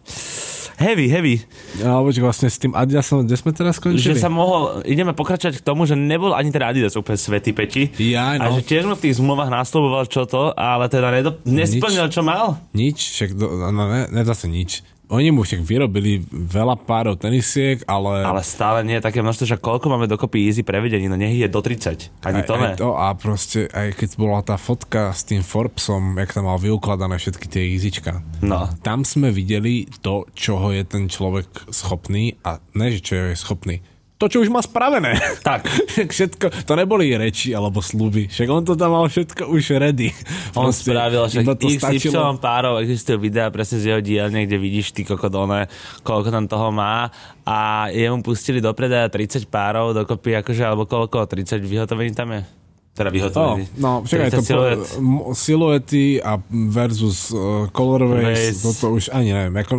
[0.73, 1.37] Heavy, heavy.
[1.79, 4.17] Alebo že vlastne s tým Adidasom, kde sme teraz Že skončili?
[4.17, 7.93] sa mohol, ideme pokračovať k tomu, že nebol ani teda Adidas úplne svetý peti.
[8.01, 8.57] Ja, A no.
[8.57, 12.57] že tiež mu v tých zmluvách nasľuboval čo to, ale teda nedo, nesplnil, čo mal.
[12.73, 14.81] Nič, však do, no, ne, ne zase nič.
[15.13, 18.25] Oni mu však vyrobili veľa párov tenisiek, ale...
[18.25, 21.45] Ale stále nie je také množstvo, že koľko máme dokopy easy prevedení, no nech je
[21.45, 22.09] do 30.
[22.25, 22.65] Ani aj, to ne.
[22.65, 26.57] aj to a proste, aj keď bola tá fotka s tým Forbesom, jak tam mal
[26.57, 28.65] vyukladané všetky tie izička, No.
[28.81, 33.85] tam sme videli to, čoho je ten človek schopný a ne, že čo je schopný.
[34.23, 35.19] To, čo už má spravené.
[35.43, 35.67] Tak.
[36.15, 38.31] všetko, to neboli reči alebo sluby.
[38.31, 40.15] Však on to tam mal všetko už ready.
[40.55, 42.39] On Proste spravil však to XY stačilo.
[42.39, 45.67] párov, existujú videá presne z jeho dielne, kde vidíš ty kokodone,
[46.07, 47.11] koľko tam toho má
[47.43, 52.62] a jemu pustili do predaja 30 párov dokopy, akože, alebo koľko, 30 vyhotovení tam je?
[52.93, 53.65] Teda Oh, vyhotovení.
[53.75, 54.77] no, však aj 30 to siluet.
[54.77, 54.93] po,
[55.33, 56.37] siluety a
[56.69, 58.61] versus uh, colorways, Ways.
[58.61, 59.73] toto už ani neviem, ako,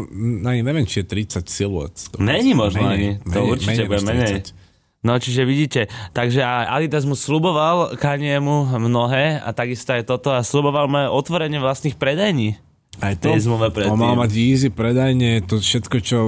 [0.44, 1.94] ani neviem, či je 30 siluet.
[2.16, 4.30] Není možno ani, menej, to menej, určite menej bude menej.
[4.50, 5.04] 30.
[5.04, 10.88] No čiže vidíte, takže Adidas mu sluboval Kaniemu mnohé a takisto aj toto a sluboval
[10.88, 12.56] mu otvorenie vlastných predajní.
[13.02, 13.34] Aj to,
[13.74, 13.90] predtým.
[13.90, 16.18] on mal mať easy predajne, to všetko, čo,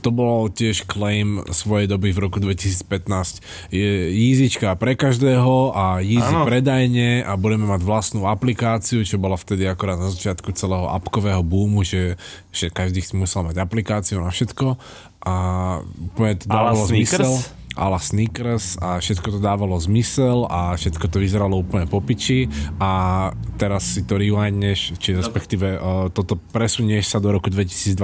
[0.00, 3.40] to bolo tiež claim svojej doby v roku 2015.
[3.72, 6.44] Je easyčka pre každého a easy Áno.
[6.44, 11.84] predajne a budeme mať vlastnú aplikáciu, čo bola vtedy akorát na začiatku celého apkového boomu,
[11.86, 12.20] že,
[12.52, 14.76] že každý si musel mať aplikáciu na všetko
[15.24, 15.34] a
[15.82, 17.32] úplne to dávalo zmysel
[17.78, 22.50] a la Snickers a všetko to dávalo zmysel a všetko to vyzeralo úplne po piči
[22.82, 27.94] a teraz si to rewindneš, či respektíve uh, toto presunieš sa do roku 2022.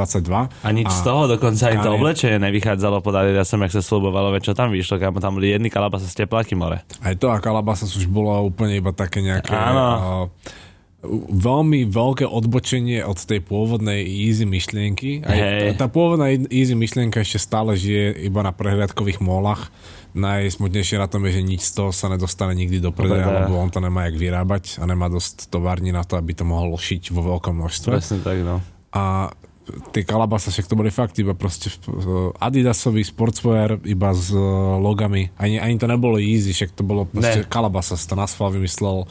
[0.62, 4.54] A nič z toho, dokonca ani to oblečenie nevychádzalo pod Adidasom, jak sa slubovalo, čo
[4.54, 6.86] tam vyšlo, kam tam boli jedny kalabasa z tepláky more.
[7.02, 9.50] Aj to a Calabasas už bolo úplne iba také nejaké...
[9.50, 10.30] Áno.
[10.30, 10.63] Uh,
[11.30, 15.24] veľmi veľké odbočenie od tej pôvodnej easy myšlienky.
[15.24, 15.60] Aj Hej.
[15.76, 19.68] tá, tá pôvodná easy myšlienka ešte stále žije iba na prehliadkových molách.
[20.14, 23.38] Najsmutnejšie na tom je, že nič z toho sa nedostane nikdy do predaja, predaja.
[23.50, 26.78] lebo on to nemá jak vyrábať a nemá dosť tovární na to, aby to mohol
[26.78, 27.98] šiť vo veľkom množstve.
[27.98, 28.62] Presne tak, no.
[28.94, 29.34] A
[29.96, 34.40] tie kalabasa, však to boli fakt iba proste eh, Adidasový sportswear, iba s eh,
[34.78, 35.32] logami.
[35.40, 37.48] Ani, ani to nebolo easy, však to bolo proste Ne.
[37.48, 39.08] kalabasa, to Nasfal vymyslel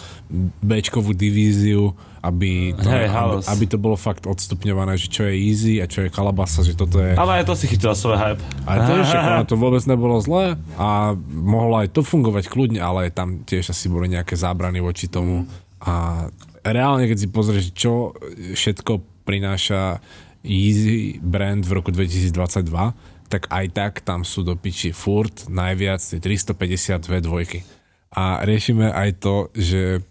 [0.61, 5.73] Bčkovú divíziu, aby to, Hej, aby, aby to bolo fakt odstupňované, že čo je easy
[5.83, 7.19] a čo je kalabasa, že toto je...
[7.19, 8.41] Ale aj to si chytila svoj hype.
[8.63, 9.17] Ale to, že
[9.49, 14.07] to vôbec nebolo zlé a mohlo aj to fungovať kľudne, ale tam tiež asi boli
[14.07, 15.43] nejaké zábrany voči tomu.
[15.83, 16.25] A
[16.63, 18.15] reálne, keď si pozrieš, čo
[18.55, 19.99] všetko prináša
[20.43, 22.69] Easy brand v roku 2022,
[23.31, 27.33] tak aj tak tam sú do piči furt najviac tie 350 V2.
[28.13, 30.03] A riešime aj to, že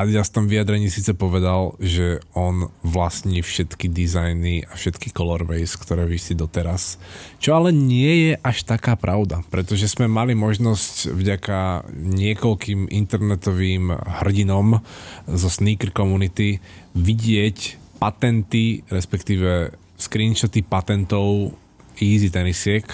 [0.00, 6.08] Adidas v tom vyjadrení síce povedal, že on vlastní všetky dizajny a všetky colorways, ktoré
[6.08, 6.96] vysí doteraz.
[7.36, 13.92] Čo ale nie je až taká pravda, pretože sme mali možnosť vďaka niekoľkým internetovým
[14.24, 14.80] hrdinom
[15.28, 16.64] zo sneaker community
[16.96, 21.52] vidieť patenty, respektíve screenshoty patentov
[22.00, 22.88] Easy tenisiek,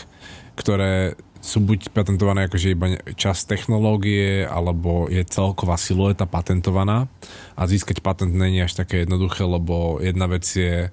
[0.58, 7.06] ktoré sú buď patentované akože iba časť technológie, alebo je celková silueta patentovaná.
[7.54, 10.90] A získať patent není až také jednoduché, lebo jedna vec je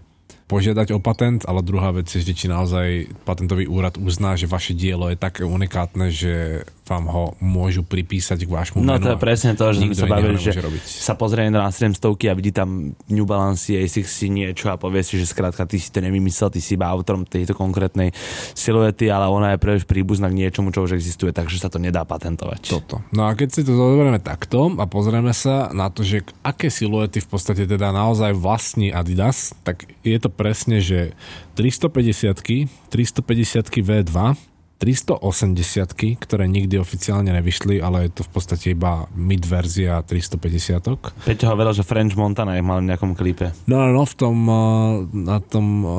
[0.53, 4.77] požiadať o patent, ale druhá vec je, že či naozaj patentový úrad uzná, že vaše
[4.77, 9.07] dielo je také unikátne, že vám ho môžu pripísať k vášmu No menu.
[9.07, 10.83] to je presne to, že sme sa bavili, že robiť.
[10.83, 11.95] sa pozrie na 700
[12.27, 15.87] a vidí tam New Balance, ASICS si niečo a povie si, že skrátka ty si
[15.89, 18.11] to nevymyslel, ty si iba autorom tejto konkrétnej
[18.51, 22.03] siluety, ale ona je príliš príbuzná k niečomu, čo už existuje, takže sa to nedá
[22.03, 22.67] patentovať.
[22.67, 22.99] Toto.
[23.09, 27.23] No a keď si to zoberieme takto a pozrieme sa na to, že aké siluety
[27.23, 31.15] v podstate teda naozaj vlastní Adidas, tak je to presne, že
[31.55, 32.43] 350
[32.91, 34.35] 350 V2,
[34.83, 41.47] 380 ktoré nikdy oficiálne nevyšli, ale je to v podstate iba mid verzia 350 Peťo
[41.47, 43.55] hovoril, že French Montana ich mal v nejakom klipe.
[43.71, 45.93] No, no, no, v tom, uh, na tom uh,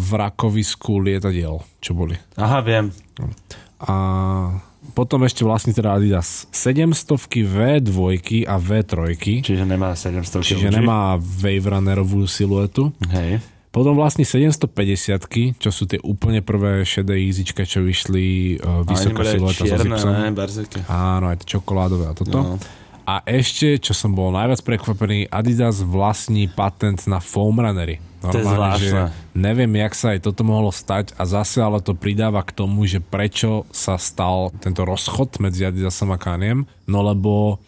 [0.00, 2.16] vrakovisku lietadiel, čo boli.
[2.40, 2.88] Aha, viem.
[3.84, 3.94] A
[4.92, 7.16] potom ešte vlastne teda Adidas 700
[7.48, 10.78] V2 a V3, Čiže nemá 700 čiže kg.
[10.78, 12.92] nemá Wave Runnerovú siluetu.
[13.08, 13.40] Hej.
[13.72, 19.64] Potom vlastne 750 čo sú tie úplne prvé šedé easyčka, čo vyšli uh, vysoká silueta
[19.64, 20.12] so zipsom.
[20.12, 20.28] ne.
[20.92, 22.36] Áno, aj to čokoládové a toto.
[22.36, 22.60] No.
[23.02, 27.98] A ešte, čo som bol najviac prekvapený, Adidas vlastní patent na foam runnery.
[28.22, 29.34] To je Normálne, že zvláštne.
[29.34, 33.02] neviem, jak sa aj toto mohlo stať a zase ale to pridáva k tomu, že
[33.02, 37.58] prečo sa stal tento rozchod medzi Adidasom a Kaniem, no lebo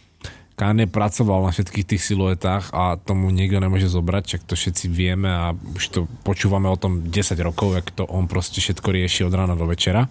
[0.55, 5.26] Kanye pracoval na všetkých tých siluetách a tomu nikto nemôže zobrať, čak to všetci vieme
[5.26, 9.35] a už to počúvame o tom 10 rokov, jak to on proste všetko rieši od
[9.35, 10.07] rána do večera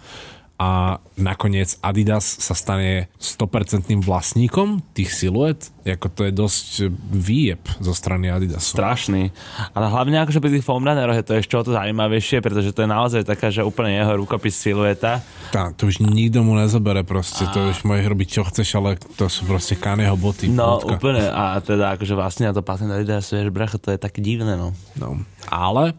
[0.61, 6.69] a nakoniec Adidas sa stane 100% vlastníkom tých siluet, ako to je dosť
[7.09, 8.77] výjeb zo strany Adidasu.
[8.77, 9.33] Strašný.
[9.73, 12.85] Ale hlavne akože pri tých foam runneroch je to ešte o to zaujímavejšie, pretože to
[12.85, 15.25] je naozaj taká, že úplne jeho rukopis silueta.
[15.49, 19.25] Tá, to už nikto mu nezobere proste, to už môžeš robiť čo chceš, ale to
[19.27, 20.53] sú proste Kanyeho boty.
[20.53, 21.01] No bodka.
[21.01, 21.33] úplne.
[21.33, 24.71] A teda akože vlastne na to patent Adidas, vieš, bracho, to je také divné, no.
[25.01, 25.17] No.
[25.49, 25.97] Ale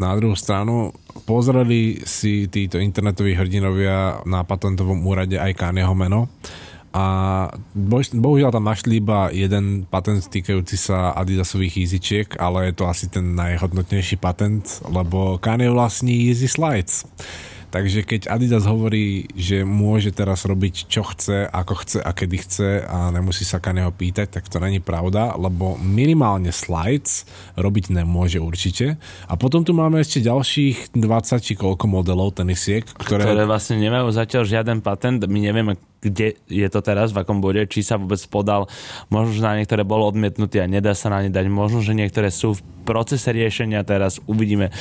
[0.00, 0.96] na druhú stranu
[1.28, 6.32] pozreli si títo internetoví hrdinovia na patentovom úrade aj Kanyeho meno
[6.90, 7.06] a
[8.10, 13.38] bohužiaľ tam našli iba jeden patent týkajúci sa Adidasových Easyčiek, ale je to asi ten
[13.38, 17.06] najhodnotnejší patent, lebo Kanye vlastní Easy Slides.
[17.70, 22.68] Takže keď Adidas hovorí, že môže teraz robiť čo chce, ako chce a kedy chce
[22.82, 28.98] a nemusí sa Kanyeho pýtať, tak to není pravda, lebo minimálne slides robiť nemôže určite.
[29.30, 33.22] A potom tu máme ešte ďalších 20 či koľko modelov tenisiek, ktoré...
[33.22, 35.22] Ktoré vlastne nemajú zatiaľ žiaden patent.
[35.30, 38.66] My nevieme, kde je to teraz, v akom bode, či sa vôbec podal.
[39.14, 41.46] Možno, že na niektoré bolo odmietnutý a nedá sa na ne dať.
[41.46, 44.18] Možno, že niektoré sú v procese riešenia teraz.
[44.26, 44.74] Uvidíme.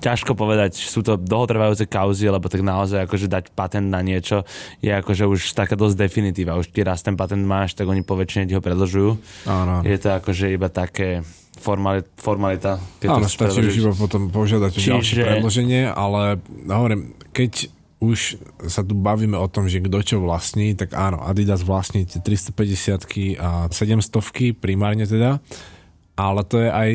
[0.00, 4.48] Ťažko povedať, sú to dlhotrvajúce kauzy, lebo tak naozaj akože dať patent na niečo
[4.80, 6.56] je akože už taká dosť definitíva.
[6.56, 9.10] Už ty raz ten patent máš, tak oni po väčšine ti ho predlžujú.
[9.44, 9.84] Áno.
[9.84, 11.20] Je to akože iba také
[11.60, 12.80] formali- formalita.
[12.98, 17.68] Keď Áno, stačí už iba potom požiadať o ďalšie Čiže- predloženie, ale hovorím, keď
[18.00, 22.16] už sa tu bavíme o tom, že kto čo vlastní, tak áno, Adidas vlastní tie
[22.16, 25.44] 350 a 700 primárne teda,
[26.20, 26.90] ale to je aj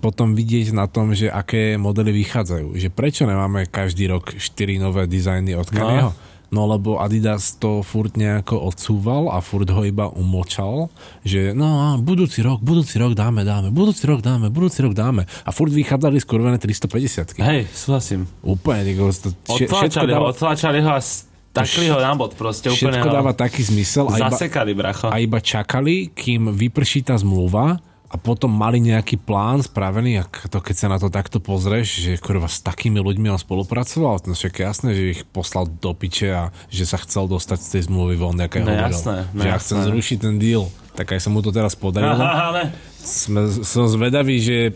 [0.00, 2.74] potom vidieť na tom, že aké modely vychádzajú.
[2.74, 6.10] Že prečo nemáme každý rok 4 nové dizajny od Kanyeho?
[6.46, 10.86] No lebo Adidas to furt nejako odsúval a furt ho iba umlčal,
[11.26, 15.26] že no budúci rok, budúci rok dáme, dáme, budúci rok dáme, budúci rok dáme.
[15.42, 18.30] A furt vychádzali skurvené 350 Hej, súhlasím.
[18.46, 23.08] Úplne, to, vše- všetko dáva, otlačali ho a stakli ho na bod proste úplne všetko
[23.08, 24.38] dáva taký zmysel a iba,
[24.76, 25.06] bracho.
[25.08, 27.80] a iba čakali, kým vyprší tá zmluva
[28.16, 32.12] a potom mali nejaký plán spravený, ak to, keď sa na to takto pozrieš, že
[32.16, 36.42] kurva s takými ľuďmi on spolupracoval, no však jasné, že ich poslal do piče a
[36.66, 38.88] že sa chcel dostať z tej zmluvy von, aké No hovoril.
[38.88, 40.64] jasné, no že ja chcem zrušiť ten deal.
[40.92, 42.16] Tak aj sa mu to teraz podarilo.
[42.16, 44.72] Ale Sme, som zvedavý, že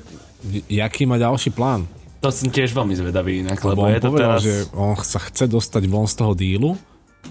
[0.67, 1.89] jaký má ďalší plán.
[2.21, 4.41] to som tiež veľmi zvedavý inak, Lebo lebo je to povedal, teraz...
[4.43, 6.71] že on sa chce dostať von z toho dílu,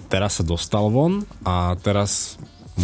[0.06, 2.34] teraz sa dostal von a teraz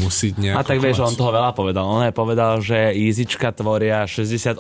[0.01, 1.85] musí nejako A tak vieš, on toho veľa povedal.
[1.87, 4.57] On aj povedal, že Easyčka tvoria 68%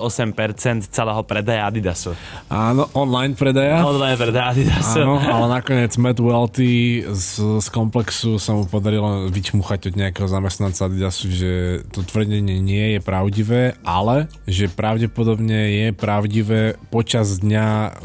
[0.89, 2.13] celého predaja Adidasu.
[2.53, 3.83] Áno, online predaja.
[3.83, 5.01] Online predaja Adidasu.
[5.03, 10.87] Áno, ale nakoniec Matt Welty z, z komplexu sa mu podarilo vyčmuchať od nejakého zamestnanca
[10.87, 11.51] Adidasu, že
[11.91, 17.99] to tvrdenie nie je pravdivé, ale že pravdepodobne je pravdivé počas dňa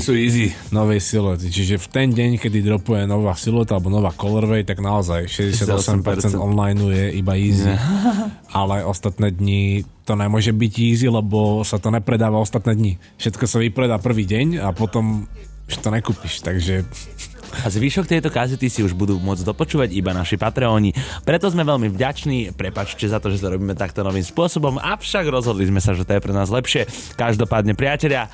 [0.00, 0.54] sú easy.
[0.70, 1.50] novej silety.
[1.50, 6.69] Čiže v ten deň, kedy dropuje nová sileta alebo nová colorway, tak naozaj 68% online
[6.76, 7.70] je iba easy.
[8.60, 12.92] Ale ostatné dni to nemôže byť easy, lebo sa to nepredáva ostatné dni.
[13.18, 15.30] Všetko sa vypredá prvý deň a potom
[15.70, 16.82] už to nekúpiš, takže
[17.50, 20.94] A zvyšok tejto kazety si už budú môcť dopočúvať iba naši Patreoni.
[21.26, 25.66] Preto sme veľmi vďační, prepačte za to, že to robíme takto novým spôsobom, avšak rozhodli
[25.66, 26.86] sme sa, že to je pre nás lepšie.
[27.18, 28.30] Každopádne, priatelia,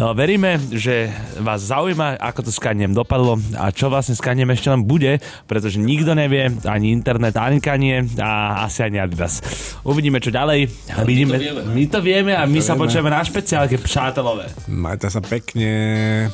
[0.00, 1.12] no, veríme, že
[1.44, 5.20] vás zaujíma, ako to s kaniem dopadlo a čo vlastne s kaniem ešte len bude,
[5.44, 9.44] pretože nikto nevie, ani internet, ani kanie a asi ani Adidas.
[9.84, 10.72] Uvidíme, čo ďalej.
[10.88, 11.60] Ale my Vidíme, to vieme.
[11.68, 12.80] my to vieme a my, sa vieme.
[12.88, 14.48] počujeme na špeciálke, přátelové.
[14.72, 16.32] majte sa pekne.